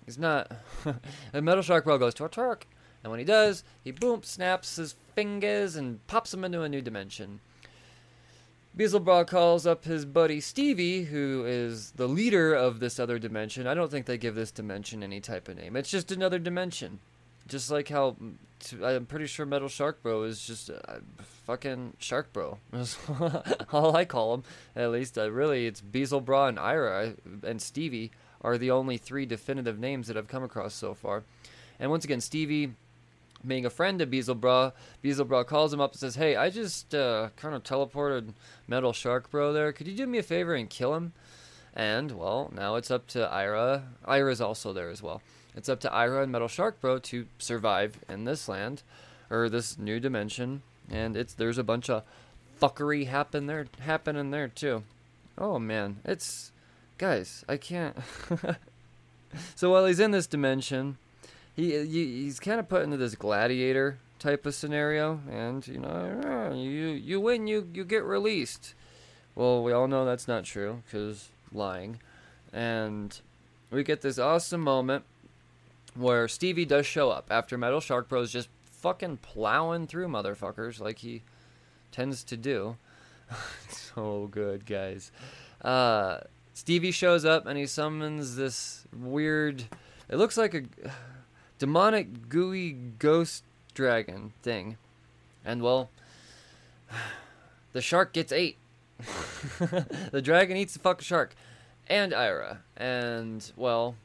he's 0.04 0.18
not. 0.18 0.50
a 1.32 1.42
Metal 1.42 1.62
Shark 1.62 1.84
Bro 1.84 1.98
goes 1.98 2.14
to 2.14 2.24
a 2.24 2.28
Turk, 2.28 2.66
and 3.02 3.10
when 3.10 3.18
he 3.18 3.24
does, 3.24 3.64
he 3.82 3.90
boom 3.90 4.22
snaps 4.22 4.76
his 4.76 4.94
fingers 5.14 5.76
and 5.76 6.06
pops 6.06 6.32
him 6.32 6.44
into 6.44 6.62
a 6.62 6.68
new 6.68 6.80
dimension. 6.80 7.40
Beelzebub 8.76 9.26
calls 9.26 9.66
up 9.66 9.84
his 9.84 10.04
buddy 10.04 10.40
Stevie, 10.40 11.02
who 11.02 11.44
is 11.44 11.90
the 11.92 12.06
leader 12.06 12.54
of 12.54 12.78
this 12.78 13.00
other 13.00 13.18
dimension. 13.18 13.66
I 13.66 13.74
don't 13.74 13.90
think 13.90 14.06
they 14.06 14.18
give 14.18 14.36
this 14.36 14.52
dimension 14.52 15.02
any 15.02 15.20
type 15.20 15.48
of 15.48 15.56
name. 15.56 15.74
It's 15.74 15.90
just 15.90 16.12
another 16.12 16.38
dimension. 16.38 17.00
Just 17.48 17.70
like 17.70 17.88
how 17.88 18.16
I'm 18.82 19.06
pretty 19.06 19.26
sure 19.26 19.46
Metal 19.46 19.68
Shark 19.68 20.02
Bro 20.02 20.24
is 20.24 20.44
just 20.44 20.70
uh, 20.70 20.76
fucking 21.46 21.94
Shark 21.98 22.32
Bro. 22.32 22.58
all 23.72 23.96
I 23.96 24.04
call 24.04 24.34
him. 24.34 24.42
At 24.76 24.90
least, 24.90 25.18
uh, 25.18 25.30
really, 25.30 25.66
it's 25.66 25.80
Beelzebub 25.80 26.28
and 26.48 26.58
Ira 26.58 27.14
and 27.44 27.60
Stevie 27.62 28.10
are 28.40 28.58
the 28.58 28.70
only 28.70 28.96
three 28.96 29.26
definitive 29.26 29.78
names 29.78 30.08
that 30.08 30.16
I've 30.16 30.28
come 30.28 30.42
across 30.42 30.74
so 30.74 30.94
far. 30.94 31.24
And 31.80 31.90
once 31.90 32.04
again, 32.04 32.20
Stevie 32.20 32.74
being 33.46 33.64
a 33.64 33.70
friend 33.70 34.00
of 34.00 34.10
Beelzebub, 34.10 34.74
Beelzebub 35.00 35.46
calls 35.46 35.72
him 35.72 35.80
up 35.80 35.92
and 35.92 36.00
says, 36.00 36.16
"Hey, 36.16 36.36
I 36.36 36.50
just 36.50 36.94
uh, 36.94 37.30
kind 37.36 37.54
of 37.54 37.62
teleported 37.62 38.34
Metal 38.66 38.92
Shark 38.92 39.30
Bro 39.30 39.52
there. 39.52 39.72
Could 39.72 39.86
you 39.88 39.96
do 39.96 40.06
me 40.06 40.18
a 40.18 40.22
favor 40.22 40.54
and 40.54 40.68
kill 40.68 40.94
him?" 40.94 41.12
And 41.74 42.12
well, 42.12 42.50
now 42.54 42.74
it's 42.74 42.90
up 42.90 43.06
to 43.08 43.30
Ira. 43.30 43.84
Ira's 44.04 44.40
also 44.40 44.72
there 44.72 44.90
as 44.90 45.02
well. 45.02 45.22
It's 45.56 45.68
up 45.68 45.80
to 45.80 45.92
Ira 45.92 46.22
and 46.22 46.32
Metal 46.32 46.48
Shark 46.48 46.80
Bro 46.80 47.00
to 47.00 47.26
survive 47.38 47.98
in 48.08 48.24
this 48.24 48.48
land 48.48 48.82
or 49.30 49.48
this 49.48 49.78
new 49.78 50.00
dimension, 50.00 50.62
and 50.90 51.16
it's 51.16 51.34
there's 51.34 51.58
a 51.58 51.64
bunch 51.64 51.90
of 51.90 52.04
fuckery 52.60 53.06
happen 53.06 53.46
there 53.46 53.66
happening 53.80 54.30
there 54.30 54.48
too. 54.48 54.84
Oh 55.36 55.58
man, 55.58 55.98
it's 56.04 56.52
guys, 56.96 57.44
I 57.48 57.56
can't. 57.56 57.96
so 59.54 59.70
while 59.70 59.86
he's 59.86 60.00
in 60.00 60.12
this 60.12 60.26
dimension 60.26 60.98
he, 61.58 61.72
he 61.72 62.22
he's 62.22 62.38
kind 62.38 62.60
of 62.60 62.68
put 62.68 62.84
into 62.84 62.96
this 62.96 63.16
gladiator 63.16 63.98
type 64.20 64.46
of 64.46 64.54
scenario, 64.54 65.20
and 65.28 65.66
you 65.66 65.78
know, 65.78 66.52
you 66.54 66.86
you 66.90 67.20
win, 67.20 67.48
you 67.48 67.68
you 67.74 67.84
get 67.84 68.04
released. 68.04 68.74
Well, 69.34 69.64
we 69.64 69.72
all 69.72 69.88
know 69.88 70.04
that's 70.04 70.28
not 70.28 70.44
true 70.44 70.84
because 70.84 71.30
lying, 71.52 71.98
and 72.52 73.18
we 73.72 73.82
get 73.82 74.02
this 74.02 74.20
awesome 74.20 74.60
moment 74.60 75.04
where 75.98 76.28
Stevie 76.28 76.64
does 76.64 76.86
show 76.86 77.10
up 77.10 77.26
after 77.30 77.58
Metal 77.58 77.80
Shark 77.80 78.08
Bros 78.08 78.32
just 78.32 78.48
fucking 78.64 79.18
plowing 79.18 79.86
through 79.88 80.06
motherfuckers 80.06 80.80
like 80.80 80.98
he 80.98 81.22
tends 81.90 82.22
to 82.24 82.36
do. 82.36 82.76
so 83.68 84.28
good, 84.30 84.64
guys. 84.64 85.10
Uh, 85.60 86.20
Stevie 86.54 86.92
shows 86.92 87.24
up 87.24 87.46
and 87.46 87.58
he 87.58 87.66
summons 87.66 88.36
this 88.36 88.84
weird. 88.96 89.64
It 90.08 90.16
looks 90.16 90.36
like 90.36 90.54
a 90.54 90.62
demonic 91.58 92.28
gooey 92.28 92.72
ghost 92.72 93.42
dragon 93.74 94.32
thing. 94.42 94.76
And 95.44 95.62
well, 95.62 95.90
the 97.72 97.82
shark 97.82 98.12
gets 98.12 98.32
ate. 98.32 98.56
the 100.10 100.22
dragon 100.22 100.56
eats 100.56 100.74
the 100.74 100.78
fucking 100.78 101.04
shark 101.04 101.34
and 101.88 102.14
Ira. 102.14 102.60
And 102.76 103.50
well, 103.56 103.96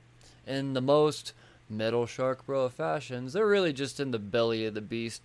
in 0.48 0.74
the 0.74 0.82
most 0.82 1.34
metal 1.78 2.06
shark 2.06 2.46
bro 2.46 2.70
fashions, 2.70 3.34
they're 3.34 3.48
really 3.48 3.74
just 3.74 4.00
in 4.00 4.12
the 4.12 4.20
belly 4.20 4.66
of 4.66 4.74
the 4.74 4.82
beast, 4.82 5.22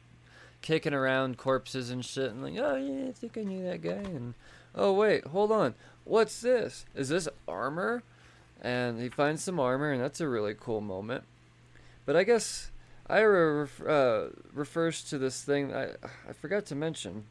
kicking 0.63 0.95
around 0.95 1.39
corpses 1.39 1.91
and 1.91 2.05
shit, 2.05 2.31
and 2.31 2.43
like, 2.43 2.55
oh 2.59 2.77
yeah, 2.77 3.09
I 3.09 3.13
think 3.13 3.39
I 3.39 3.43
knew 3.43 3.63
that 3.65 3.83
guy. 3.83 3.91
And 3.91 4.35
oh 4.75 4.93
wait, 4.93 5.27
hold 5.27 5.53
on, 5.53 5.75
what's 6.05 6.41
this? 6.41 6.85
Is 6.95 7.09
this 7.09 7.29
armor? 7.47 8.03
And 8.61 9.01
he 9.01 9.09
finds 9.09 9.45
some 9.45 9.61
armor, 9.61 9.93
and 9.93 10.03
that's 10.03 10.21
a 10.21 10.29
really 10.29 10.55
cool 10.59 10.81
moment. 10.81 11.25
But 12.05 12.17
I 12.17 12.25
guess 12.25 12.71
Ira 13.09 13.69
uh, 13.87 14.29
refers 14.53 15.05
to 15.05 15.19
this 15.19 15.43
thing 15.43 15.75
I 15.75 15.91
I 16.29 16.33
forgot 16.33 16.67
to 16.67 16.75
mention, 16.75 17.25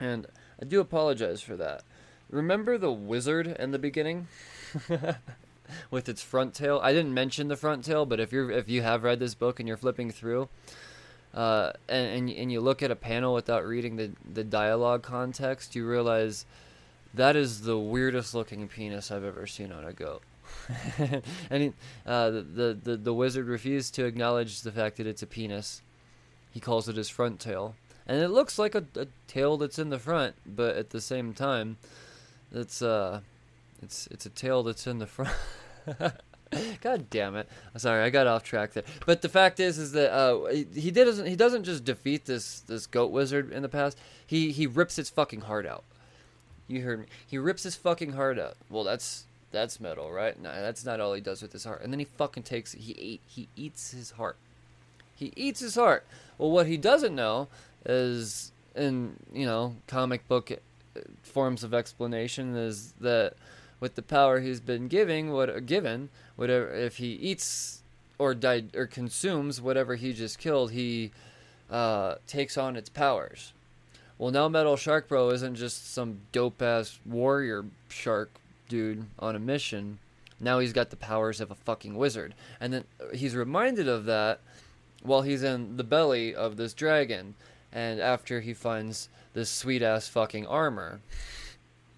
and 0.00 0.26
I 0.60 0.64
do 0.64 0.80
apologize 0.80 1.42
for 1.42 1.56
that. 1.56 1.82
Remember 2.30 2.78
the 2.78 2.92
wizard 2.92 3.46
in 3.46 3.72
the 3.72 3.78
beginning? 3.78 4.26
With 5.90 6.08
its 6.08 6.22
front 6.22 6.54
tail. 6.54 6.80
I 6.82 6.92
didn't 6.92 7.14
mention 7.14 7.48
the 7.48 7.56
front 7.56 7.84
tail, 7.84 8.06
but 8.06 8.20
if 8.20 8.32
you're 8.32 8.50
if 8.50 8.68
you 8.68 8.82
have 8.82 9.02
read 9.02 9.18
this 9.18 9.34
book 9.34 9.60
and 9.60 9.68
you're 9.68 9.76
flipping 9.76 10.10
through, 10.10 10.48
uh, 11.34 11.72
and, 11.88 12.06
and 12.06 12.30
and 12.30 12.52
you 12.52 12.60
look 12.60 12.82
at 12.82 12.90
a 12.90 12.96
panel 12.96 13.34
without 13.34 13.66
reading 13.66 13.96
the 13.96 14.12
the 14.30 14.44
dialogue 14.44 15.02
context, 15.02 15.74
you 15.74 15.86
realize 15.86 16.46
that 17.14 17.36
is 17.36 17.62
the 17.62 17.78
weirdest 17.78 18.34
looking 18.34 18.68
penis 18.68 19.10
I've 19.10 19.24
ever 19.24 19.46
seen 19.46 19.72
on 19.72 19.84
a 19.84 19.92
goat. 19.92 20.22
and 21.50 21.72
uh, 22.06 22.30
the, 22.30 22.78
the 22.82 22.96
the 22.96 23.14
wizard 23.14 23.46
refused 23.46 23.94
to 23.94 24.04
acknowledge 24.04 24.62
the 24.62 24.72
fact 24.72 24.96
that 24.96 25.06
it's 25.06 25.22
a 25.22 25.26
penis. 25.26 25.82
He 26.52 26.60
calls 26.60 26.88
it 26.88 26.96
his 26.96 27.08
front 27.08 27.40
tail, 27.40 27.74
and 28.06 28.20
it 28.20 28.28
looks 28.28 28.58
like 28.58 28.74
a, 28.74 28.84
a 28.96 29.06
tail 29.26 29.56
that's 29.56 29.78
in 29.78 29.90
the 29.90 29.98
front, 29.98 30.34
but 30.44 30.76
at 30.76 30.90
the 30.90 31.00
same 31.00 31.32
time, 31.32 31.78
it's 32.52 32.82
uh, 32.82 33.20
it's 33.82 34.06
it's 34.08 34.26
a 34.26 34.30
tail 34.30 34.62
that's 34.62 34.86
in 34.86 34.98
the 34.98 35.06
front. 35.06 35.34
God 36.82 37.08
damn 37.08 37.36
it! 37.36 37.48
Sorry, 37.76 38.02
I 38.04 38.10
got 38.10 38.26
off 38.26 38.42
track 38.42 38.72
there. 38.72 38.84
But 39.06 39.22
the 39.22 39.28
fact 39.28 39.58
is, 39.58 39.78
is 39.78 39.92
that 39.92 40.12
uh, 40.12 40.46
he, 40.46 40.66
he 40.74 40.90
doesn't 40.90 41.26
he 41.26 41.36
doesn't 41.36 41.64
just 41.64 41.84
defeat 41.84 42.26
this 42.26 42.60
this 42.60 42.86
goat 42.86 43.10
wizard 43.10 43.52
in 43.52 43.62
the 43.62 43.68
past. 43.68 43.98
He 44.26 44.52
he 44.52 44.66
rips 44.66 44.98
its 44.98 45.08
fucking 45.08 45.42
heart 45.42 45.66
out. 45.66 45.84
You 46.68 46.82
heard 46.82 47.00
me. 47.00 47.06
He 47.26 47.38
rips 47.38 47.62
his 47.62 47.76
fucking 47.76 48.12
heart 48.12 48.38
out. 48.38 48.56
Well, 48.68 48.84
that's 48.84 49.24
that's 49.50 49.80
metal, 49.80 50.10
right? 50.10 50.38
No, 50.40 50.50
that's 50.52 50.84
not 50.84 51.00
all 51.00 51.14
he 51.14 51.20
does 51.20 51.42
with 51.42 51.52
his 51.52 51.64
heart. 51.64 51.82
And 51.82 51.92
then 51.92 52.00
he 52.00 52.06
fucking 52.06 52.42
takes 52.42 52.72
he 52.72 52.96
ate. 52.98 53.20
He 53.26 53.48
eats 53.56 53.92
his 53.92 54.12
heart. 54.12 54.36
He 55.14 55.32
eats 55.36 55.60
his 55.60 55.74
heart. 55.74 56.04
Well, 56.38 56.50
what 56.50 56.66
he 56.66 56.76
doesn't 56.76 57.14
know 57.14 57.48
is, 57.84 58.52
in 58.74 59.16
you 59.32 59.46
know, 59.46 59.76
comic 59.86 60.26
book 60.28 60.50
forms 61.22 61.62
of 61.62 61.72
explanation 61.72 62.56
is 62.56 62.92
that 63.00 63.34
with 63.82 63.96
the 63.96 64.02
power 64.02 64.38
he's 64.38 64.60
been 64.60 64.86
giving, 64.86 65.32
what 65.32 65.66
given, 65.66 66.08
whatever 66.36 66.72
if 66.72 66.98
he 66.98 67.14
eats 67.14 67.82
or 68.16 68.32
died 68.32 68.76
or 68.76 68.86
consumes 68.86 69.60
whatever 69.60 69.96
he 69.96 70.12
just 70.12 70.38
killed, 70.38 70.70
he 70.70 71.10
uh, 71.68 72.14
takes 72.28 72.56
on 72.56 72.76
its 72.76 72.88
powers. 72.88 73.52
Well, 74.18 74.30
now 74.30 74.48
Metal 74.48 74.76
Shark 74.76 75.08
Bro 75.08 75.30
isn't 75.30 75.56
just 75.56 75.92
some 75.92 76.20
dope 76.30 76.62
ass 76.62 77.00
warrior 77.04 77.64
shark 77.88 78.30
dude 78.68 79.04
on 79.18 79.34
a 79.34 79.40
mission. 79.40 79.98
Now 80.38 80.60
he's 80.60 80.72
got 80.72 80.90
the 80.90 80.96
powers 80.96 81.40
of 81.40 81.50
a 81.50 81.56
fucking 81.56 81.96
wizard, 81.96 82.34
and 82.60 82.72
then 82.72 82.84
he's 83.12 83.34
reminded 83.34 83.88
of 83.88 84.04
that 84.04 84.38
while 85.02 85.22
he's 85.22 85.42
in 85.42 85.76
the 85.76 85.82
belly 85.82 86.32
of 86.32 86.56
this 86.56 86.72
dragon, 86.72 87.34
and 87.72 87.98
after 87.98 88.42
he 88.42 88.54
finds 88.54 89.08
this 89.34 89.50
sweet 89.50 89.82
ass 89.82 90.06
fucking 90.06 90.46
armor. 90.46 91.00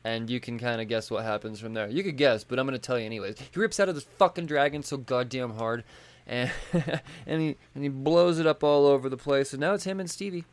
And 0.05 0.29
you 0.29 0.39
can 0.39 0.59
kind 0.59 0.83
of 0.83 0.89
guess 0.89 1.11
what 1.11 1.25
happens 1.25 1.61
from 1.61 1.73
there. 1.73 1.89
You 1.89 2.03
could 2.03 2.19
guess, 2.19 2.45
but 2.45 2.59
I'm 2.59 2.67
gonna 2.67 2.79
tell 2.79 2.99
you 2.99 3.07
anyways. 3.07 3.39
He 3.39 3.59
rips 3.59 3.81
out 3.81 3.89
of 3.89 3.95
this 3.95 4.05
fucking 4.05 4.47
dragon 4.47 4.83
so 4.83 4.99
goddamn 4.99 5.55
hard, 5.55 5.83
and 6.27 6.51
and 7.27 7.41
he 7.41 7.57
and 7.75 7.83
he 7.83 7.89
blows 7.89 8.39
it 8.39 8.47
up 8.47 8.63
all 8.63 8.87
over 8.87 9.09
the 9.09 9.17
place. 9.17 9.53
And 9.53 9.61
now 9.61 9.73
it's 9.73 9.85
him 9.85 10.01
and 10.01 10.11
Stevie. 10.11 10.45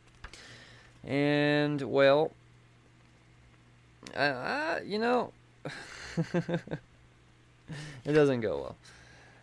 And 1.04 1.82
well, 1.82 2.32
you 4.84 4.98
know, 4.98 5.32
it 8.04 8.12
doesn't 8.12 8.40
go 8.40 8.58
well. 8.58 8.76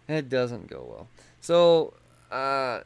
It 0.07 0.29
doesn't 0.29 0.67
go 0.67 0.85
well. 0.89 1.07
So, 1.41 1.93
uh, 2.31 2.81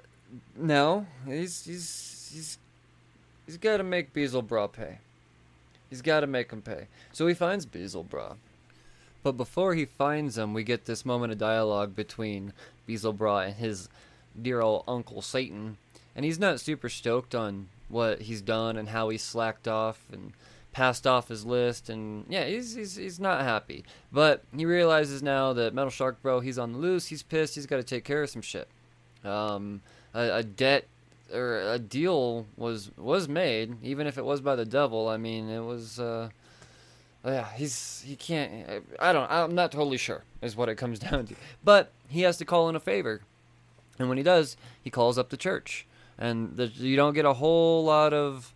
no, 0.57 1.05
he's 1.25 1.65
he's 1.65 2.31
he's 2.33 2.57
he's 3.45 3.57
got 3.57 3.77
to 3.77 3.83
make 3.83 4.13
Beelzebra 4.13 4.67
pay. 4.69 4.97
He's 5.93 6.01
got 6.01 6.21
to 6.21 6.27
make 6.27 6.51
him 6.51 6.63
pay. 6.63 6.87
So 7.11 7.27
he 7.27 7.35
finds 7.35 7.67
Beelzebra. 7.67 8.37
But 9.21 9.33
before 9.33 9.75
he 9.75 9.85
finds 9.85 10.39
him, 10.39 10.51
we 10.51 10.63
get 10.63 10.85
this 10.85 11.05
moment 11.05 11.31
of 11.31 11.37
dialogue 11.37 11.95
between 11.95 12.51
Beelzebra 12.87 13.45
and 13.45 13.53
his 13.53 13.89
dear 14.41 14.59
old 14.61 14.85
Uncle 14.87 15.21
Satan. 15.21 15.77
And 16.15 16.25
he's 16.25 16.39
not 16.39 16.59
super 16.59 16.89
stoked 16.89 17.35
on 17.35 17.67
what 17.89 18.23
he's 18.23 18.41
done 18.41 18.75
and 18.75 18.89
how 18.89 19.09
he 19.09 19.19
slacked 19.19 19.67
off 19.67 20.07
and 20.11 20.33
passed 20.71 21.05
off 21.05 21.27
his 21.27 21.45
list 21.45 21.91
and 21.91 22.25
yeah 22.27 22.45
he's, 22.45 22.73
he's 22.73 22.95
he's 22.95 23.19
not 23.19 23.41
happy 23.41 23.83
but 24.11 24.43
he 24.57 24.65
realizes 24.65 25.21
now 25.21 25.53
that 25.53 25.71
metal 25.71 25.91
shark 25.91 26.19
bro 26.23 26.39
he's 26.39 26.57
on 26.57 26.71
the 26.71 26.79
loose 26.79 27.05
he's 27.05 27.21
pissed 27.21 27.53
he's 27.53 27.67
got 27.67 27.77
to 27.77 27.83
take 27.83 28.03
care 28.03 28.23
of 28.23 28.29
some 28.31 28.41
shit 28.41 28.67
um 29.23 29.83
a, 30.15 30.37
a 30.37 30.43
debt 30.43 30.87
or 31.31 31.59
a 31.59 31.79
deal 31.79 32.47
was 32.57 32.91
was 32.97 33.27
made, 33.27 33.77
even 33.83 34.07
if 34.07 34.17
it 34.17 34.25
was 34.25 34.41
by 34.41 34.55
the 34.55 34.65
devil. 34.65 35.07
I 35.07 35.17
mean, 35.17 35.49
it 35.49 35.61
was. 35.61 35.99
Uh, 35.99 36.29
yeah, 37.25 37.47
he's 37.55 38.03
he 38.05 38.15
can't. 38.15 38.83
I 38.99 39.13
don't. 39.13 39.29
I'm 39.31 39.55
not 39.55 39.71
totally 39.71 39.97
sure. 39.97 40.23
Is 40.41 40.55
what 40.55 40.69
it 40.69 40.75
comes 40.75 40.99
down 41.11 41.25
to. 41.27 41.35
But 41.63 41.91
he 42.07 42.21
has 42.21 42.37
to 42.37 42.45
call 42.45 42.69
in 42.69 42.75
a 42.75 42.79
favor, 42.79 43.21
and 43.99 44.09
when 44.09 44.17
he 44.17 44.23
does, 44.23 44.57
he 44.81 44.89
calls 44.89 45.17
up 45.17 45.29
the 45.29 45.37
church, 45.37 45.85
and 46.17 46.57
the, 46.57 46.67
you 46.67 46.95
don't 46.95 47.13
get 47.13 47.25
a 47.25 47.33
whole 47.33 47.85
lot 47.85 48.13
of 48.13 48.53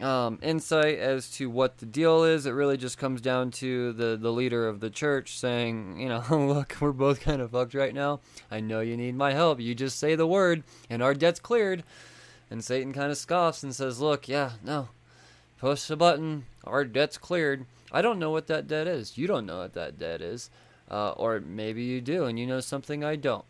um, 0.00 0.38
insight 0.42 0.98
as 0.98 1.30
to 1.32 1.50
what 1.50 1.78
the 1.78 1.86
deal 1.86 2.24
is. 2.24 2.46
It 2.46 2.52
really 2.52 2.76
just 2.76 2.98
comes 2.98 3.20
down 3.20 3.50
to 3.52 3.92
the, 3.92 4.16
the 4.16 4.32
leader 4.32 4.68
of 4.68 4.80
the 4.80 4.90
church 4.90 5.38
saying, 5.38 5.98
you 5.98 6.08
know, 6.08 6.24
look, 6.30 6.76
we're 6.80 6.92
both 6.92 7.20
kind 7.20 7.40
of 7.40 7.50
fucked 7.50 7.74
right 7.74 7.94
now. 7.94 8.20
I 8.50 8.60
know 8.60 8.80
you 8.80 8.96
need 8.96 9.16
my 9.16 9.32
help. 9.32 9.60
You 9.60 9.74
just 9.74 9.98
say 9.98 10.14
the 10.14 10.26
word, 10.26 10.62
and 10.88 11.02
our 11.02 11.14
debt's 11.14 11.40
cleared. 11.40 11.82
And 12.50 12.64
Satan 12.64 12.92
kind 12.92 13.10
of 13.10 13.18
scoffs 13.18 13.62
and 13.62 13.74
says, 13.74 14.00
Look, 14.00 14.28
yeah, 14.28 14.52
no. 14.64 14.88
Push 15.58 15.86
the 15.86 15.96
button. 15.96 16.46
Our 16.64 16.84
debt's 16.84 17.18
cleared. 17.18 17.66
I 17.90 18.00
don't 18.00 18.18
know 18.18 18.30
what 18.30 18.46
that 18.46 18.68
debt 18.68 18.86
is. 18.86 19.18
You 19.18 19.26
don't 19.26 19.46
know 19.46 19.58
what 19.58 19.74
that 19.74 19.98
debt 19.98 20.20
is. 20.20 20.50
Uh, 20.90 21.10
or 21.10 21.40
maybe 21.40 21.82
you 21.82 22.00
do, 22.00 22.24
and 22.24 22.38
you 22.38 22.46
know 22.46 22.60
something 22.60 23.04
I 23.04 23.16
don't. 23.16 23.44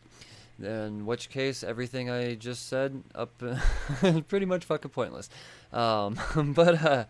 In 0.63 1.07
which 1.07 1.31
case, 1.31 1.63
everything 1.63 2.11
I 2.11 2.35
just 2.35 2.69
said 2.69 3.03
up 3.15 3.31
pretty 4.29 4.47
much 4.47 4.65
fucking 4.65 4.91
pointless. 4.91 5.31
Um, 5.73 6.19
but 6.55 6.85
uh, 6.85 7.05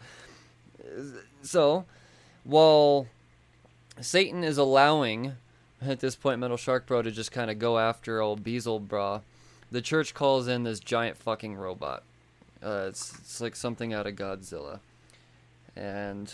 so, 1.42 1.86
while 2.44 3.06
Satan 4.00 4.44
is 4.44 4.58
allowing 4.58 5.34
at 5.80 6.00
this 6.00 6.14
point 6.14 6.40
Metal 6.40 6.56
Shark 6.56 6.86
Bro 6.86 7.02
to 7.02 7.10
just 7.10 7.32
kind 7.32 7.50
of 7.50 7.58
go 7.58 7.78
after 7.78 8.20
old 8.20 8.44
Beelzebra 8.44 9.22
the 9.70 9.82
church 9.82 10.14
calls 10.14 10.48
in 10.48 10.62
this 10.64 10.80
giant 10.80 11.16
fucking 11.16 11.54
robot. 11.56 12.02
Uh, 12.62 12.86
it's 12.88 13.14
it's 13.18 13.40
like 13.40 13.54
something 13.54 13.92
out 13.92 14.06
of 14.06 14.16
Godzilla, 14.16 14.80
and 15.76 16.32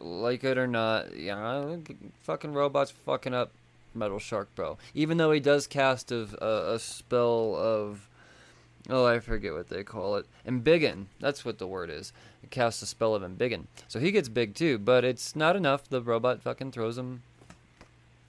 like 0.00 0.44
it 0.44 0.56
or 0.56 0.66
not, 0.66 1.16
yeah, 1.16 1.76
fucking 2.22 2.52
robots 2.52 2.90
fucking 2.90 3.34
up 3.34 3.52
Metal 3.98 4.18
Shark 4.18 4.54
Bro. 4.54 4.78
Even 4.94 5.18
though 5.18 5.32
he 5.32 5.40
does 5.40 5.66
cast 5.66 6.12
a, 6.12 6.28
a, 6.44 6.74
a 6.74 6.78
spell 6.78 7.54
of, 7.56 8.08
oh 8.88 9.04
I 9.06 9.20
forget 9.20 9.52
what 9.52 9.68
they 9.68 9.82
call 9.82 10.16
it, 10.16 10.26
embiggen. 10.46 11.06
That's 11.20 11.44
what 11.44 11.58
the 11.58 11.66
word 11.66 11.90
is. 11.90 12.12
It 12.42 12.50
casts 12.50 12.82
a 12.82 12.86
spell 12.86 13.14
of 13.14 13.22
embiggen, 13.22 13.64
so 13.88 13.98
he 13.98 14.10
gets 14.10 14.28
big 14.28 14.54
too. 14.54 14.78
But 14.78 15.04
it's 15.04 15.34
not 15.36 15.56
enough. 15.56 15.88
The 15.88 16.00
robot 16.00 16.42
fucking 16.42 16.72
throws 16.72 16.96
him 16.96 17.22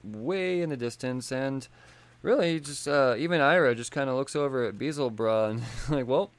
way 0.03 0.61
in 0.61 0.69
the 0.69 0.77
distance 0.77 1.31
and 1.31 1.67
really 2.21 2.59
just 2.59 2.87
uh, 2.87 3.15
even 3.17 3.41
Ira 3.41 3.75
just 3.75 3.91
kind 3.91 4.09
of 4.09 4.15
looks 4.15 4.35
over 4.35 4.65
at 4.65 4.77
Beelzebra 4.77 5.49
and 5.49 5.63
like, 5.89 6.07
well, 6.07 6.31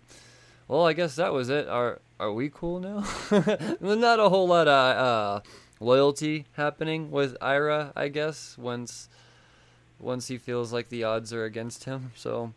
well, 0.68 0.86
I 0.86 0.92
guess 0.92 1.16
that 1.16 1.32
was 1.32 1.48
it. 1.48 1.68
Are 1.68 2.00
are 2.18 2.32
we 2.32 2.50
cool 2.50 2.80
now? 2.80 3.04
Not 3.80 4.20
a 4.20 4.28
whole 4.28 4.46
lot 4.46 4.68
of 4.68 4.96
uh, 4.96 5.40
loyalty 5.80 6.46
happening 6.52 7.10
with 7.10 7.36
Ira, 7.40 7.92
I 7.96 8.08
guess. 8.08 8.56
Once 8.58 9.08
once 9.98 10.28
he 10.28 10.38
feels 10.38 10.72
like 10.72 10.88
the 10.88 11.04
odds 11.04 11.32
are 11.32 11.44
against 11.44 11.84
him, 11.84 12.12
so 12.16 12.52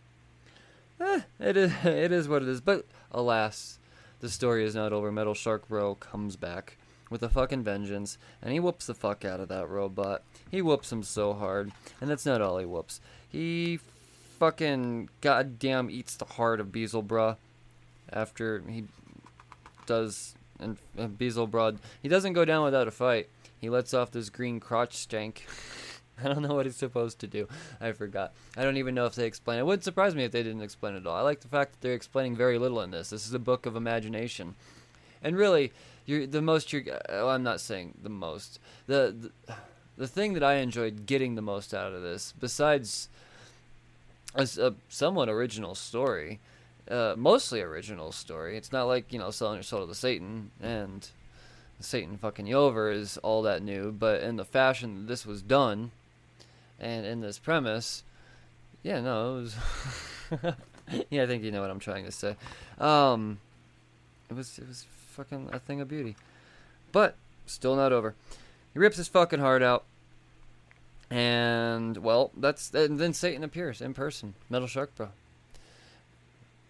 eh, 1.00 1.22
it 1.39 1.58
is 1.58 1.74
it 1.84 2.12
is 2.12 2.27
what 2.27 2.44
it 2.44 2.48
is. 2.48 2.62
But 2.62 2.86
alas, 3.12 3.80
the 4.20 4.30
story 4.30 4.65
is 4.65 4.75
not 4.75 4.94
over. 4.94 5.12
Metal 5.12 5.34
Shark 5.34 5.68
Bro 5.68 5.96
comes 5.96 6.36
back 6.36 6.77
with 7.10 7.24
a 7.24 7.30
fucking 7.30 7.63
vengeance, 7.63 8.18
and 8.42 8.51
he 8.51 8.60
whoops 8.60 8.88
the 8.88 8.94
fuck 8.94 9.24
out 9.24 9.39
of 9.39 9.48
that 9.50 9.70
robot. 9.70 10.24
He 10.50 10.62
whoops 10.62 10.92
him 10.92 11.03
so 11.03 11.34
hard, 11.34 11.72
and 12.01 12.10
that's 12.10 12.25
not 12.25 12.42
all 12.42 12.58
he 12.58 12.65
whoops. 12.65 13.00
He 13.30 13.80
fucking 14.39 15.10
goddamn 15.22 15.89
eats 15.89 16.15
the 16.15 16.25
heart 16.25 16.60
of 16.60 16.72
Beelzebra, 16.72 17.38
after 18.12 18.63
he 18.68 18.86
does 19.86 20.36
and, 20.60 20.78
and 20.98 21.18
Beelzebub. 21.18 21.80
He 22.02 22.10
doesn't 22.10 22.34
go 22.34 22.46
down 22.46 22.64
without 22.64 22.88
a 22.88 22.92
fight. 22.92 23.30
He 23.60 23.70
lets 23.70 23.94
off 23.94 24.12
this 24.12 24.30
green 24.30 24.60
crotch 24.60 24.96
stank. 24.96 25.46
I 26.24 26.28
don't 26.28 26.42
know 26.42 26.54
what 26.54 26.66
he's 26.66 26.76
supposed 26.76 27.20
to 27.20 27.28
do. 27.28 27.48
I 27.82 27.92
forgot. 27.92 28.34
I 28.56 28.64
don't 28.64 28.78
even 28.78 28.94
know 28.94 29.06
if 29.06 29.16
they 29.16 29.26
explain. 29.26 29.60
It 29.60 29.66
wouldn't 29.66 29.84
surprise 29.84 30.16
me 30.16 30.24
if 30.24 30.32
they 30.32 30.44
didn't 30.44 30.62
explain 30.62 30.94
it 30.94 30.98
at 30.98 31.08
all. 31.08 31.16
I 31.16 31.22
like 31.22 31.42
the 31.42 31.48
fact 31.48 31.72
that 31.72 31.82
they're 31.82 31.94
explaining 31.94 32.36
very 32.36 32.58
little 32.60 32.82
in 32.82 32.92
this. 32.92 33.10
This 33.10 33.26
is 33.26 33.34
a 33.34 33.40
book 33.40 33.66
of 33.66 33.76
imagination, 33.76 34.56
and 35.24 35.36
really, 35.36 35.72
you're 36.06 36.28
the 36.28 36.42
most. 36.42 36.72
You're. 36.72 36.84
Well, 37.10 37.30
I'm 37.30 37.44
not 37.44 37.62
saying 37.62 37.96
the 38.04 38.10
most. 38.10 38.60
The, 38.86 39.32
the 39.48 39.56
the 39.98 40.08
thing 40.08 40.34
that 40.34 40.44
I 40.44 40.56
enjoyed 40.56 41.06
getting 41.06 41.36
the 41.36 41.42
most 41.42 41.74
out 41.74 41.94
of 41.94 42.02
this, 42.02 42.34
besides 42.40 43.10
a, 44.36 44.48
a 44.60 44.74
somewhat 44.90 45.30
original 45.30 45.76
story, 45.76 46.40
uh, 46.90 47.16
mostly 47.18 47.62
original 47.62 48.12
story. 48.12 48.58
It's 48.58 48.72
not 48.72 48.86
like 48.86 49.12
you 49.13 49.20
know 49.20 49.32
selling 49.32 49.56
your 49.56 49.63
soul 49.63 49.88
to 49.88 49.96
Satan 49.96 50.52
and 50.62 51.08
Satan 51.80 52.18
fucking 52.18 52.48
you 52.48 52.56
over 52.56 52.92
is 52.92 53.18
all 53.18 53.42
that 53.44 53.62
new, 53.62 53.92
but 53.92 54.22
in 54.22 54.36
the 54.36 54.46
fashion 54.46 54.96
that 54.96 55.08
this 55.08 55.25
was 55.25 55.42
done, 55.42 55.92
and 56.80 57.06
in 57.06 57.22
this 57.22 57.40
premise, 57.40 58.04
yeah, 58.84 59.02
no, 59.02 59.38
it 59.38 59.42
was. 59.42 59.56
yeah, 61.10 61.24
I 61.24 61.28
think 61.28 61.44
you 61.44 61.52
know 61.52 61.62
what 61.62 61.70
I'm 61.70 61.80
trying 61.80 62.06
to 62.06 62.12
say. 62.12 62.36
Um, 62.80 63.40
it 64.30 64.36
was 64.36 64.58
it 64.58 64.68
was 64.68 64.86
fucking 65.12 65.50
a 65.52 65.60
thing 65.60 65.82
of 65.82 65.88
beauty, 65.88 66.16
but 66.92 67.16
still 67.46 67.75
not 67.75 67.92
over. 67.92 68.16
He 68.74 68.80
rips 68.80 68.98
his 68.98 69.08
fucking 69.08 69.40
heart 69.40 69.62
out. 69.62 69.84
And 71.10 71.98
well, 71.98 72.32
that's 72.36 72.74
and 72.74 73.00
then 73.00 73.13
Satan 73.13 73.44
appears 73.44 73.82
in 73.82 73.94
person, 73.94 74.34
Metal 74.50 74.68
Shark 74.68 74.96
Bro. 74.96 75.10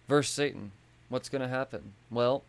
Verse 0.08 0.30
Satan. 0.30 0.72
What's 1.08 1.28
gonna 1.28 1.48
happen? 1.48 1.92
Well, 2.10 2.42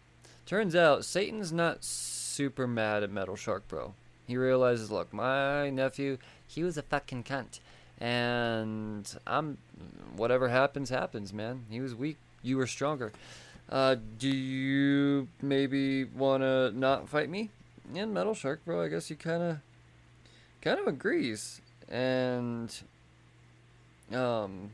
turns 0.45 0.75
out 0.75 1.05
Satan's 1.05 1.51
not 1.51 1.83
super 1.83 2.67
mad 2.67 3.03
at 3.03 3.12
Metal 3.12 3.35
Shark 3.35 3.67
Bro. 3.67 3.93
He 4.27 4.38
realizes, 4.38 4.91
look, 4.91 5.13
my 5.13 5.69
nephew, 5.69 6.17
he 6.47 6.63
was 6.63 6.77
a 6.77 6.81
fucking 6.81 7.24
cunt, 7.24 7.59
and 8.00 9.13
I'm 9.27 9.57
whatever 10.15 10.50
happens, 10.50 10.89
happens, 10.89 11.31
man. 11.31 11.65
He 11.69 11.79
was 11.79 11.93
weak, 11.93 12.17
you 12.41 12.57
were 12.57 12.67
stronger. 12.67 13.12
Uh, 13.69 13.95
do 14.19 14.29
you 14.29 15.27
maybe 15.41 16.03
wanna 16.03 16.71
not 16.71 17.09
fight 17.09 17.29
me? 17.29 17.50
And 17.95 18.13
Metal 18.13 18.33
Shark 18.33 18.65
Bro, 18.65 18.83
I 18.83 18.88
guess 18.88 19.07
he 19.07 19.15
kind 19.15 19.43
of, 19.43 19.57
kind 20.62 20.79
of 20.79 20.88
agrees, 20.88 21.62
and 21.88 22.74
um, 24.12 24.71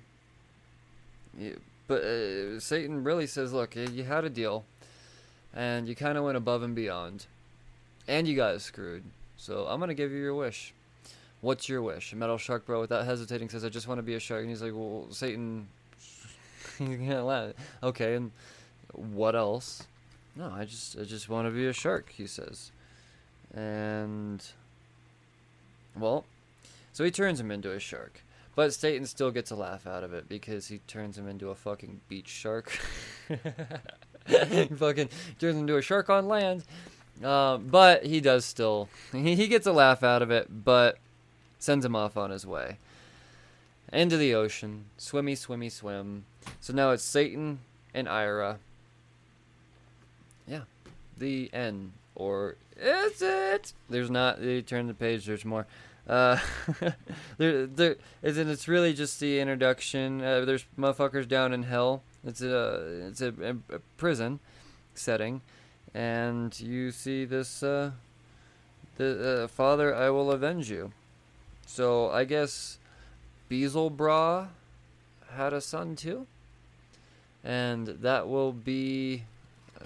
but 1.91 2.05
uh, 2.05 2.57
Satan 2.61 3.03
really 3.03 3.27
says, 3.27 3.51
look, 3.51 3.75
you 3.75 4.05
had 4.05 4.23
a 4.23 4.29
deal, 4.29 4.63
and 5.53 5.89
you 5.89 5.93
kind 5.93 6.17
of 6.17 6.23
went 6.23 6.37
above 6.37 6.63
and 6.63 6.73
beyond, 6.73 7.25
and 8.07 8.29
you 8.29 8.33
got 8.33 8.61
screwed. 8.61 9.03
So 9.35 9.65
I'm 9.67 9.81
gonna 9.81 9.93
give 9.93 10.09
you 10.09 10.19
your 10.19 10.33
wish. 10.33 10.73
What's 11.41 11.67
your 11.67 11.81
wish? 11.81 12.13
Metal 12.13 12.37
Shark 12.37 12.65
Bro, 12.65 12.79
without 12.79 13.03
hesitating, 13.03 13.49
says, 13.49 13.65
"I 13.65 13.67
just 13.67 13.89
want 13.89 13.97
to 13.97 14.03
be 14.03 14.13
a 14.13 14.21
shark." 14.21 14.39
And 14.39 14.49
he's 14.49 14.61
like, 14.61 14.71
"Well, 14.73 15.07
Satan, 15.11 15.67
you 16.79 16.97
can't 16.97 17.25
laugh. 17.25 17.55
Okay, 17.83 18.15
and 18.15 18.31
what 18.93 19.35
else?" 19.35 19.83
No, 20.37 20.49
I 20.49 20.63
just, 20.63 20.97
I 20.97 21.03
just 21.03 21.27
want 21.27 21.45
to 21.45 21.51
be 21.51 21.67
a 21.67 21.73
shark. 21.73 22.13
He 22.15 22.25
says, 22.25 22.71
and 23.53 24.41
well, 25.99 26.23
so 26.93 27.03
he 27.03 27.11
turns 27.11 27.37
him 27.37 27.51
into 27.51 27.69
a 27.69 27.81
shark. 27.81 28.21
But 28.55 28.73
Satan 28.73 29.05
still 29.05 29.31
gets 29.31 29.51
a 29.51 29.55
laugh 29.55 29.87
out 29.87 30.03
of 30.03 30.13
it 30.13 30.27
because 30.27 30.67
he 30.67 30.79
turns 30.79 31.17
him 31.17 31.27
into 31.27 31.49
a 31.49 31.55
fucking 31.55 32.01
beach 32.09 32.27
shark. 32.27 32.77
he 34.27 34.65
fucking 34.75 35.09
turns 35.39 35.55
him 35.55 35.61
into 35.61 35.77
a 35.77 35.81
shark 35.81 36.09
on 36.09 36.27
land. 36.27 36.65
Uh, 37.23 37.57
but 37.57 38.05
he 38.05 38.19
does 38.19 38.45
still. 38.45 38.89
He, 39.11 39.47
gets 39.47 39.67
a 39.67 39.71
laugh 39.71 40.03
out 40.03 40.21
of 40.21 40.31
it, 40.31 40.47
but 40.63 40.97
sends 41.59 41.85
him 41.85 41.95
off 41.95 42.17
on 42.17 42.31
his 42.31 42.45
way. 42.45 42.77
Into 43.93 44.17
the 44.17 44.33
ocean. 44.33 44.85
Swimmy, 44.97 45.35
swimmy, 45.35 45.69
swim. 45.69 46.25
So 46.59 46.73
now 46.73 46.91
it's 46.91 47.03
Satan 47.03 47.59
and 47.93 48.09
Ira. 48.09 48.57
Yeah. 50.47 50.61
The 51.17 51.49
end. 51.53 51.91
Or 52.15 52.55
is 52.77 53.21
it? 53.21 53.73
There's 53.89 54.09
not. 54.09 54.41
You 54.41 54.61
turn 54.61 54.87
the 54.87 54.93
page, 54.93 55.25
there's 55.25 55.45
more. 55.45 55.67
Uh, 56.07 56.37
there, 57.37 57.67
there, 57.67 57.95
and 58.23 58.49
it's 58.49 58.67
really 58.67 58.93
just 58.93 59.19
the 59.19 59.39
introduction. 59.39 60.21
Uh, 60.21 60.45
there's 60.45 60.65
motherfuckers 60.77 61.27
down 61.27 61.53
in 61.53 61.63
hell. 61.63 62.03
It's 62.25 62.41
a, 62.41 63.07
it's 63.07 63.21
a, 63.21 63.33
a, 63.69 63.79
prison 63.97 64.39
setting, 64.93 65.41
and 65.93 66.59
you 66.59 66.91
see 66.91 67.25
this. 67.25 67.63
Uh, 67.63 67.91
the 68.97 69.43
uh, 69.43 69.47
father, 69.47 69.95
I 69.95 70.09
will 70.09 70.31
avenge 70.31 70.69
you. 70.69 70.91
So 71.65 72.09
I 72.09 72.25
guess 72.25 72.77
Beelzebub 73.49 74.49
had 75.33 75.53
a 75.53 75.61
son 75.61 75.95
too, 75.95 76.27
and 77.43 77.87
that 77.87 78.27
will 78.27 78.51
be 78.51 79.23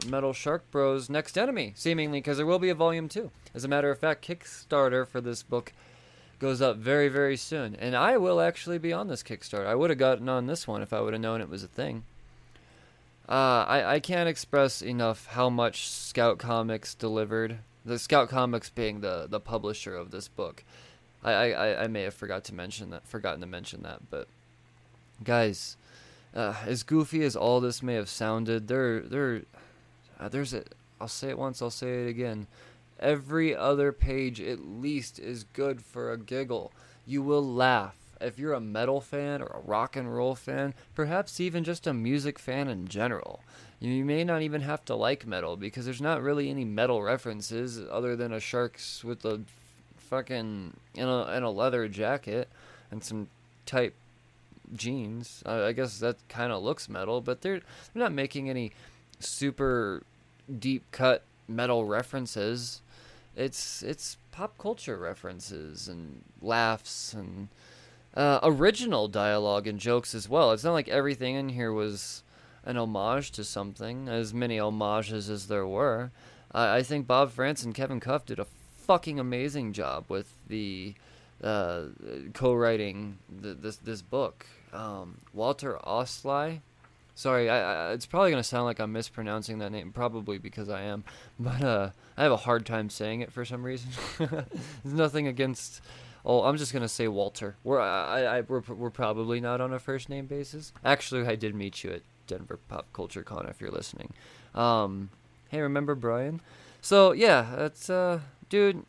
Metal 0.07 0.33
Shark 0.33 0.69
Bros' 0.71 1.09
next 1.09 1.37
enemy, 1.37 1.73
seemingly, 1.75 2.19
because 2.19 2.37
there 2.37 2.45
will 2.45 2.59
be 2.59 2.69
a 2.69 2.75
volume 2.75 3.07
two. 3.07 3.31
As 3.53 3.63
a 3.63 3.67
matter 3.67 3.89
of 3.89 3.99
fact, 3.99 4.27
Kickstarter 4.27 5.07
for 5.07 5.21
this 5.21 5.43
book 5.43 5.71
goes 6.39 6.61
up 6.61 6.77
very, 6.77 7.07
very 7.07 7.37
soon. 7.37 7.75
And 7.75 7.95
I 7.95 8.17
will 8.17 8.41
actually 8.41 8.77
be 8.77 8.93
on 8.93 9.07
this 9.07 9.23
Kickstarter. 9.23 9.65
I 9.65 9.75
would 9.75 9.89
have 9.89 9.99
gotten 9.99 10.29
on 10.29 10.47
this 10.47 10.67
one 10.67 10.81
if 10.81 10.93
I 10.93 11.01
would 11.01 11.13
have 11.13 11.21
known 11.21 11.41
it 11.41 11.49
was 11.49 11.63
a 11.63 11.67
thing. 11.67 12.03
Uh, 13.27 13.65
I, 13.67 13.95
I 13.95 13.99
can't 13.99 14.29
express 14.29 14.81
enough 14.81 15.27
how 15.27 15.49
much 15.49 15.89
Scout 15.89 16.37
Comics 16.37 16.93
delivered. 16.93 17.59
The 17.83 17.97
Scout 17.97 18.29
Comics 18.29 18.69
being 18.69 19.01
the, 19.01 19.27
the 19.27 19.39
publisher 19.39 19.95
of 19.95 20.11
this 20.11 20.27
book. 20.27 20.63
I, 21.25 21.53
I, 21.53 21.83
I 21.83 21.87
may 21.87 22.03
have 22.03 22.13
forgot 22.13 22.43
to 22.45 22.53
mention 22.53 22.91
that 22.91 23.07
forgotten 23.07 23.41
to 23.41 23.47
mention 23.47 23.81
that, 23.81 23.99
but 24.11 24.27
guys, 25.23 25.75
uh, 26.35 26.53
as 26.65 26.83
goofy 26.83 27.23
as 27.23 27.35
all 27.35 27.59
this 27.59 27.81
may 27.81 27.95
have 27.95 28.09
sounded, 28.09 28.67
there 28.67 28.99
there 28.99 29.41
uh, 30.19 30.29
there's 30.29 30.53
a 30.53 30.63
I'll 31.01 31.07
say 31.07 31.29
it 31.29 31.37
once, 31.37 31.63
I'll 31.63 31.71
say 31.71 32.03
it 32.03 32.09
again. 32.09 32.45
Every 32.99 33.55
other 33.55 33.91
page, 33.91 34.39
at 34.39 34.65
least, 34.65 35.19
is 35.19 35.43
good 35.43 35.81
for 35.81 36.11
a 36.11 36.17
giggle. 36.17 36.71
You 37.05 37.21
will 37.21 37.45
laugh. 37.45 37.95
If 38.21 38.39
you're 38.39 38.53
a 38.53 38.61
metal 38.61 39.01
fan 39.01 39.41
or 39.41 39.47
a 39.47 39.59
rock 39.59 39.95
and 39.95 40.13
roll 40.13 40.35
fan, 40.35 40.73
perhaps 40.95 41.39
even 41.39 41.63
just 41.65 41.85
a 41.85 41.93
music 41.93 42.39
fan 42.39 42.69
in 42.69 42.87
general, 42.87 43.41
you 43.79 44.05
may 44.05 44.23
not 44.23 44.41
even 44.41 44.61
have 44.61 44.85
to 44.85 44.95
like 44.95 45.27
metal 45.27 45.57
because 45.57 45.83
there's 45.85 46.01
not 46.01 46.21
really 46.21 46.49
any 46.49 46.63
metal 46.63 47.03
references 47.03 47.79
other 47.91 48.15
than 48.15 48.31
a 48.31 48.39
sharks 48.39 49.03
with 49.03 49.25
a 49.25 49.41
fucking 49.97 50.73
in 50.93 51.07
a 51.07 51.31
in 51.33 51.43
a 51.43 51.51
leather 51.51 51.87
jacket 51.87 52.47
and 52.89 53.03
some 53.03 53.27
tight 53.65 53.93
jeans. 54.73 55.43
I, 55.45 55.65
I 55.65 55.71
guess 55.73 55.99
that 55.99 56.15
kind 56.29 56.53
of 56.53 56.63
looks 56.63 56.87
metal, 56.87 57.19
but 57.19 57.41
they're 57.41 57.59
they're 57.59 58.03
not 58.03 58.13
making 58.13 58.49
any 58.49 58.71
super 59.19 60.03
deep 60.59 60.83
cut 60.91 61.23
metal 61.47 61.85
references 61.85 62.81
it's 63.35 63.83
it's 63.83 64.17
pop 64.31 64.57
culture 64.57 64.97
references 64.97 65.87
and 65.87 66.23
laughs 66.41 67.13
and 67.13 67.49
uh, 68.15 68.39
original 68.43 69.07
dialogue 69.07 69.67
and 69.67 69.79
jokes 69.79 70.15
as 70.15 70.29
well. 70.29 70.51
It's 70.51 70.63
not 70.63 70.73
like 70.73 70.87
everything 70.87 71.35
in 71.35 71.49
here 71.49 71.71
was 71.71 72.23
an 72.63 72.77
homage 72.77 73.31
to 73.31 73.43
something, 73.43 74.07
as 74.07 74.33
many 74.33 74.57
homages 74.57 75.29
as 75.29 75.47
there 75.47 75.67
were. 75.67 76.11
I 76.51 76.83
think 76.83 77.05
Bob 77.05 77.31
Frantz 77.31 77.63
and 77.63 77.75
Kevin 77.75 77.99
Cuff 77.99 78.25
did 78.25 78.39
a 78.39 78.47
fucking 78.77 79.19
amazing 79.19 79.73
job 79.73 80.05
with 80.07 80.37
the 80.47 80.95
uh, 81.43 81.87
co-writing 82.33 83.17
the, 83.29 83.53
this 83.53 83.75
this 83.77 84.01
book. 84.01 84.45
Um, 84.71 85.19
Walter 85.33 85.77
Osli, 85.85 86.61
Sorry, 87.17 87.49
I, 87.49 87.89
I, 87.89 87.91
it's 87.93 88.05
probably 88.05 88.29
gonna 88.31 88.43
sound 88.43 88.65
like 88.65 88.79
I'm 88.79 88.91
mispronouncing 88.91 89.59
that 89.59 89.71
name, 89.71 89.93
probably 89.93 90.37
because 90.37 90.67
I 90.67 90.81
am, 90.81 91.05
but 91.39 91.63
uh, 91.63 91.89
I 92.17 92.23
have 92.23 92.33
a 92.33 92.37
hard 92.37 92.65
time 92.65 92.89
saying 92.89 93.21
it 93.21 93.31
for 93.31 93.45
some 93.45 93.63
reason. 93.63 93.89
There's 94.17 94.43
nothing 94.83 95.25
against. 95.25 95.81
Oh, 96.25 96.43
I'm 96.43 96.57
just 96.57 96.73
gonna 96.73 96.89
say 96.89 97.07
Walter. 97.07 97.55
We're 97.63 97.79
I, 97.79 98.23
I 98.23 98.41
we're, 98.41 98.59
we're 98.59 98.89
probably 98.89 99.39
not 99.39 99.61
on 99.61 99.71
a 99.71 99.79
first 99.79 100.09
name 100.09 100.25
basis. 100.25 100.73
Actually, 100.83 101.25
I 101.25 101.35
did 101.35 101.55
meet 101.55 101.83
you 101.85 101.91
at 101.91 102.01
Denver 102.27 102.59
Pop 102.67 102.85
Culture 102.91 103.23
Con 103.23 103.47
if 103.47 103.61
you're 103.61 103.71
listening. 103.71 104.11
Um, 104.53 105.09
hey, 105.49 105.61
remember 105.61 105.95
Brian? 105.95 106.41
So 106.81 107.13
yeah, 107.13 107.55
that's 107.55 107.89
uh, 107.89 108.19
dude. 108.49 108.83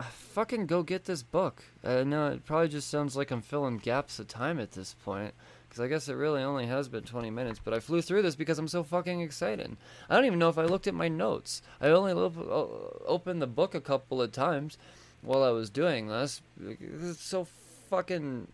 Fucking 0.00 0.66
go 0.66 0.84
get 0.84 1.06
this 1.06 1.24
book. 1.24 1.64
I 1.82 2.04
know 2.04 2.28
it 2.28 2.46
probably 2.46 2.68
just 2.68 2.88
sounds 2.88 3.16
like 3.16 3.32
I'm 3.32 3.42
filling 3.42 3.78
gaps 3.78 4.20
of 4.20 4.28
time 4.28 4.60
at 4.60 4.72
this 4.72 4.94
point 5.04 5.34
because 5.68 5.80
I 5.80 5.88
guess 5.88 6.08
it 6.08 6.14
really 6.14 6.42
only 6.42 6.66
has 6.66 6.88
been 6.88 7.04
20 7.04 7.30
minutes, 7.30 7.60
but 7.62 7.74
I 7.74 7.80
flew 7.80 8.00
through 8.00 8.22
this 8.22 8.36
because 8.36 8.58
I'm 8.58 8.68
so 8.68 8.82
fucking 8.82 9.20
excited. 9.20 9.76
I 10.08 10.14
don't 10.14 10.24
even 10.24 10.38
know 10.38 10.48
if 10.48 10.58
I 10.58 10.64
looked 10.64 10.86
at 10.86 10.94
my 10.94 11.08
notes. 11.08 11.62
I 11.80 11.88
only 11.88 12.12
lo- 12.12 13.02
opened 13.06 13.42
the 13.42 13.46
book 13.46 13.74
a 13.74 13.80
couple 13.80 14.22
of 14.22 14.32
times 14.32 14.78
while 15.22 15.42
I 15.42 15.50
was 15.50 15.70
doing 15.70 16.08
this. 16.08 16.40
It's 16.60 17.22
so 17.22 17.46
fucking 17.90 18.48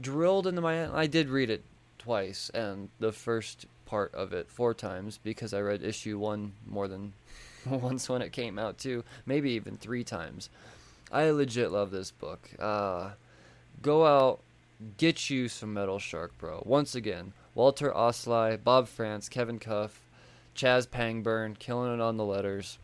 drilled 0.00 0.46
into 0.46 0.60
my. 0.60 0.92
I 0.92 1.06
did 1.06 1.28
read 1.28 1.50
it 1.50 1.62
twice, 1.98 2.50
and 2.52 2.88
the 2.98 3.12
first 3.12 3.66
part 3.86 4.14
of 4.14 4.32
it 4.32 4.50
four 4.50 4.74
times 4.74 5.18
because 5.22 5.54
I 5.54 5.60
read 5.60 5.82
issue 5.82 6.18
one 6.18 6.52
more 6.66 6.88
than 6.88 7.12
once 7.66 8.08
when 8.08 8.22
it 8.22 8.32
came 8.32 8.58
out 8.58 8.78
too, 8.78 9.04
maybe 9.26 9.50
even 9.52 9.76
three 9.76 10.04
times. 10.04 10.50
I 11.12 11.30
legit 11.30 11.70
love 11.70 11.90
this 11.90 12.10
book. 12.10 12.50
Uh, 12.58 13.10
go 13.82 14.04
out, 14.06 14.40
get 14.96 15.30
you 15.30 15.48
some 15.48 15.74
Metal 15.74 15.98
Shark, 15.98 16.36
bro. 16.38 16.62
Once 16.64 16.94
again, 16.94 17.32
Walter 17.54 17.90
Osley, 17.90 18.62
Bob 18.62 18.88
Frantz, 18.88 19.28
Kevin 19.28 19.58
Cuff, 19.58 20.00
Chaz 20.54 20.86
Pangburn, 20.86 21.58
killing 21.58 21.94
it 21.94 22.00
on 22.00 22.16
the 22.16 22.24
letters. 22.24 22.78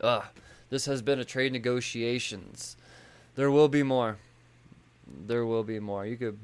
Ugh, 0.00 0.24
this 0.70 0.86
has 0.86 1.02
been 1.02 1.18
a 1.18 1.24
trade 1.24 1.52
negotiations. 1.52 2.76
There 3.36 3.50
will 3.50 3.68
be 3.68 3.82
more. 3.82 4.18
There 5.26 5.44
will 5.44 5.64
be 5.64 5.80
more. 5.80 6.06
You 6.06 6.16
could 6.16 6.38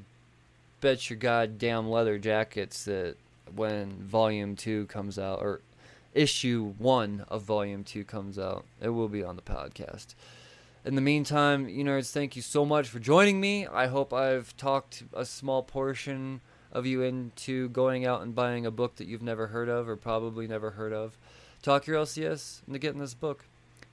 bet 0.80 1.10
your 1.10 1.18
goddamn 1.18 1.88
leather 1.88 2.18
jackets 2.18 2.84
that 2.84 3.16
when 3.54 3.90
Volume 3.90 4.56
2 4.56 4.86
comes 4.86 5.18
out, 5.18 5.40
or 5.40 5.60
issue 6.14 6.74
1 6.78 7.24
of 7.28 7.42
Volume 7.42 7.84
2 7.84 8.04
comes 8.04 8.38
out, 8.38 8.64
it 8.80 8.90
will 8.90 9.08
be 9.08 9.22
on 9.22 9.36
the 9.36 9.42
podcast. 9.42 10.14
In 10.82 10.94
the 10.94 11.02
meantime, 11.02 11.68
you 11.68 11.84
nerds, 11.84 12.10
thank 12.10 12.36
you 12.36 12.40
so 12.40 12.64
much 12.64 12.88
for 12.88 12.98
joining 12.98 13.38
me. 13.38 13.66
I 13.66 13.86
hope 13.86 14.14
I've 14.14 14.56
talked 14.56 15.02
a 15.12 15.26
small 15.26 15.62
portion 15.62 16.40
of 16.72 16.86
you 16.86 17.02
into 17.02 17.68
going 17.68 18.06
out 18.06 18.22
and 18.22 18.34
buying 18.34 18.64
a 18.64 18.70
book 18.70 18.96
that 18.96 19.06
you've 19.06 19.20
never 19.20 19.48
heard 19.48 19.68
of 19.68 19.90
or 19.90 19.96
probably 19.96 20.46
never 20.46 20.70
heard 20.70 20.94
of. 20.94 21.18
Talk 21.60 21.86
your 21.86 21.98
LCS 21.98 22.66
into 22.66 22.78
getting 22.78 22.98
this 23.00 23.12
book. 23.12 23.44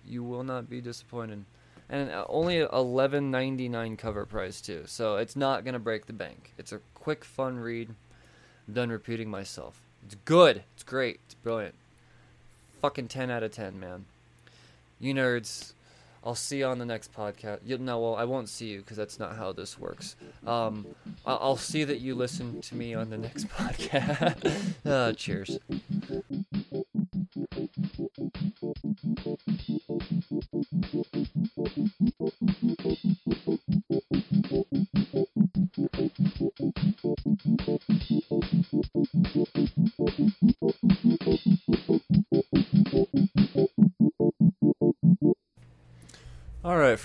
You 0.08 0.24
will 0.24 0.46
not 0.46 0.70
be 0.70 0.80
disappointed. 0.80 1.44
And 1.90 2.10
only 2.30 2.60
eleven 2.60 3.32
ninety 3.32 3.68
nine 3.68 3.98
cover 3.98 4.26
price 4.26 4.62
too, 4.62 4.84
so 4.86 5.18
it's 5.18 5.36
not 5.36 5.66
gonna 5.66 5.80
break 5.80 6.06
the 6.06 6.14
bank. 6.14 6.54
It's 6.58 6.72
a 6.72 6.80
quick, 6.94 7.26
fun 7.26 7.58
read. 7.60 7.90
I'm 8.66 8.74
done 8.74 8.90
repeating 8.90 9.30
myself. 9.30 9.82
It's 10.06 10.16
good. 10.24 10.64
It's 10.74 10.84
great. 10.84 11.20
It's 11.26 11.36
brilliant. 11.36 11.76
Fucking 12.82 13.10
ten 13.10 13.30
out 13.30 13.44
of 13.44 13.52
ten, 13.52 13.78
man. 13.78 14.06
You 15.02 15.14
nerds. 15.14 15.74
I'll 16.28 16.36
see 16.36 16.58
you 16.58 16.66
on 16.66 16.78
the 16.78 16.86
next 16.86 17.14
podcast. 17.14 17.60
You, 17.64 17.78
no, 17.78 18.02
well, 18.02 18.16
I 18.18 18.26
won't 18.26 18.50
see 18.50 18.68
you 18.68 18.80
because 18.80 18.98
that's 18.98 19.18
not 19.18 19.38
how 19.38 19.54
this 19.54 19.80
works. 19.80 20.18
Um, 20.46 20.86
I'll, 21.26 21.40
I'll 21.42 21.56
see 21.56 21.86
that 21.86 22.02
you 22.02 22.16
listen 22.16 22.60
to 22.64 22.76
me 22.76 22.94
on 22.94 23.10
the 23.10 23.18
next 23.18 23.48
podcast. 23.56 24.54
uh, 24.86 25.14
cheers. 25.16 25.58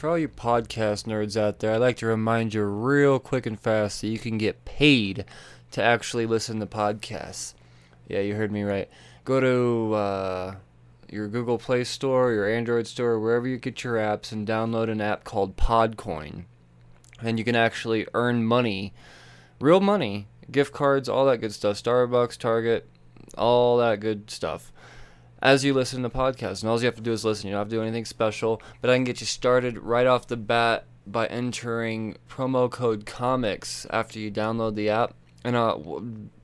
For 0.03 0.09
all 0.09 0.19
you 0.19 0.27
podcast 0.27 1.05
nerds 1.05 1.41
out 1.41 1.61
there, 1.61 1.73
I'd 1.73 1.81
like 1.81 1.99
to 1.99 2.07
remind 2.07 2.55
you 2.55 2.65
real 2.65 3.21
quick 3.21 3.47
and 3.47 3.57
fast 3.57 4.01
that 4.01 4.09
you 4.09 4.19
can 4.19 4.37
get 4.37 4.65
paid 4.65 5.25
to 5.71 5.81
actually 5.81 6.27
listen 6.27 6.59
to 6.59 6.67
podcasts. 6.67 7.55
Yeah, 8.09 8.19
you 8.19 8.35
heard 8.35 8.51
me 8.51 8.65
right. 8.65 8.91
Go 9.25 9.39
to 9.39 9.95
uh, 9.95 10.55
your 11.09 11.29
Google 11.29 11.57
Play 11.57 11.85
Store, 11.85 12.33
your 12.33 12.51
Android 12.53 12.89
Store, 12.89 13.21
wherever 13.21 13.47
you 13.47 13.59
get 13.59 13.85
your 13.85 13.95
apps, 13.95 14.33
and 14.33 14.45
download 14.45 14.91
an 14.91 15.01
app 15.01 15.23
called 15.23 15.57
Podcoin. 15.57 16.47
And 17.21 17.39
you 17.39 17.45
can 17.45 17.55
actually 17.55 18.09
earn 18.13 18.43
money, 18.43 18.93
real 19.61 19.79
money, 19.79 20.27
gift 20.51 20.73
cards, 20.73 21.09
all 21.09 21.27
that 21.27 21.39
good 21.41 21.55
stuff, 21.55 21.81
Starbucks, 21.81 22.39
Target, 22.39 22.89
all 23.39 23.77
that 23.77 24.01
good 24.01 24.33
stuff 24.33 24.73
as 25.43 25.65
you 25.65 25.75
listen 25.75 26.03
to 26.05 26.09
podcasts. 26.09 26.63
And 26.63 26.71
all 26.71 26.79
you 26.79 26.87
have 26.87 26.95
to 26.95 27.03
do 27.03 27.13
is 27.13 27.25
listen. 27.25 27.49
You 27.49 27.55
don't 27.55 27.61
have 27.61 27.69
to 27.69 27.77
do 27.77 27.83
anything 27.83 28.05
special, 28.05 28.63
but 28.81 28.89
I 28.89 28.95
can 28.95 29.05
get 29.05 29.21
you 29.21 29.27
started 29.27 29.77
right 29.79 30.07
off 30.07 30.29
the 30.29 30.37
bat 30.37 30.87
by 31.07 31.27
entering 31.27 32.17
promo 32.31 32.71
code 32.71 33.05
comics 33.05 33.87
after 33.91 34.21
you 34.21 34.31
download 34.31 34.77
the 34.77 34.89
app, 34.89 35.15
and 35.45 35.57
uh, 35.57 35.77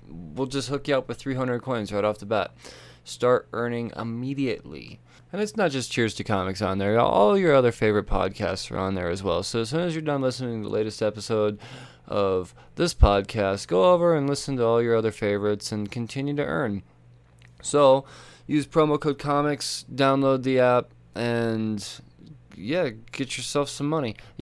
we'll 0.08 0.48
just 0.48 0.68
hook 0.68 0.88
you 0.88 0.96
up 0.96 1.06
with 1.06 1.18
300 1.18 1.62
coins 1.62 1.92
right 1.92 2.04
off 2.04 2.18
the 2.18 2.26
bat. 2.26 2.52
Start 3.04 3.48
earning 3.52 3.92
immediately. 3.96 4.98
And 5.32 5.40
it's 5.40 5.56
not 5.56 5.70
just 5.70 5.92
Cheers 5.92 6.14
to 6.14 6.24
Comics 6.24 6.60
on 6.60 6.78
there. 6.78 6.98
All 6.98 7.38
your 7.38 7.54
other 7.54 7.72
favorite 7.72 8.06
podcasts 8.06 8.70
are 8.70 8.78
on 8.78 8.94
there 8.94 9.10
as 9.10 9.22
well. 9.22 9.42
So 9.42 9.60
as 9.60 9.70
soon 9.70 9.80
as 9.80 9.94
you're 9.94 10.02
done 10.02 10.22
listening 10.22 10.62
to 10.62 10.68
the 10.68 10.74
latest 10.74 11.02
episode 11.02 11.58
of 12.06 12.54
this 12.76 12.94
podcast, 12.94 13.68
go 13.68 13.92
over 13.92 14.16
and 14.16 14.28
listen 14.28 14.56
to 14.56 14.64
all 14.64 14.82
your 14.82 14.96
other 14.96 15.12
favorites 15.12 15.70
and 15.70 15.90
continue 15.90 16.34
to 16.34 16.44
earn. 16.44 16.82
So, 17.62 18.04
use 18.48 18.66
promo 18.66 18.98
code 18.98 19.20
comics, 19.20 19.84
download 19.94 20.42
the 20.42 20.58
app, 20.58 20.88
and 21.14 21.86
yeah, 22.56 22.90
get 23.12 23.36
yourself 23.36 23.68
some 23.68 23.88
money. 23.88 24.16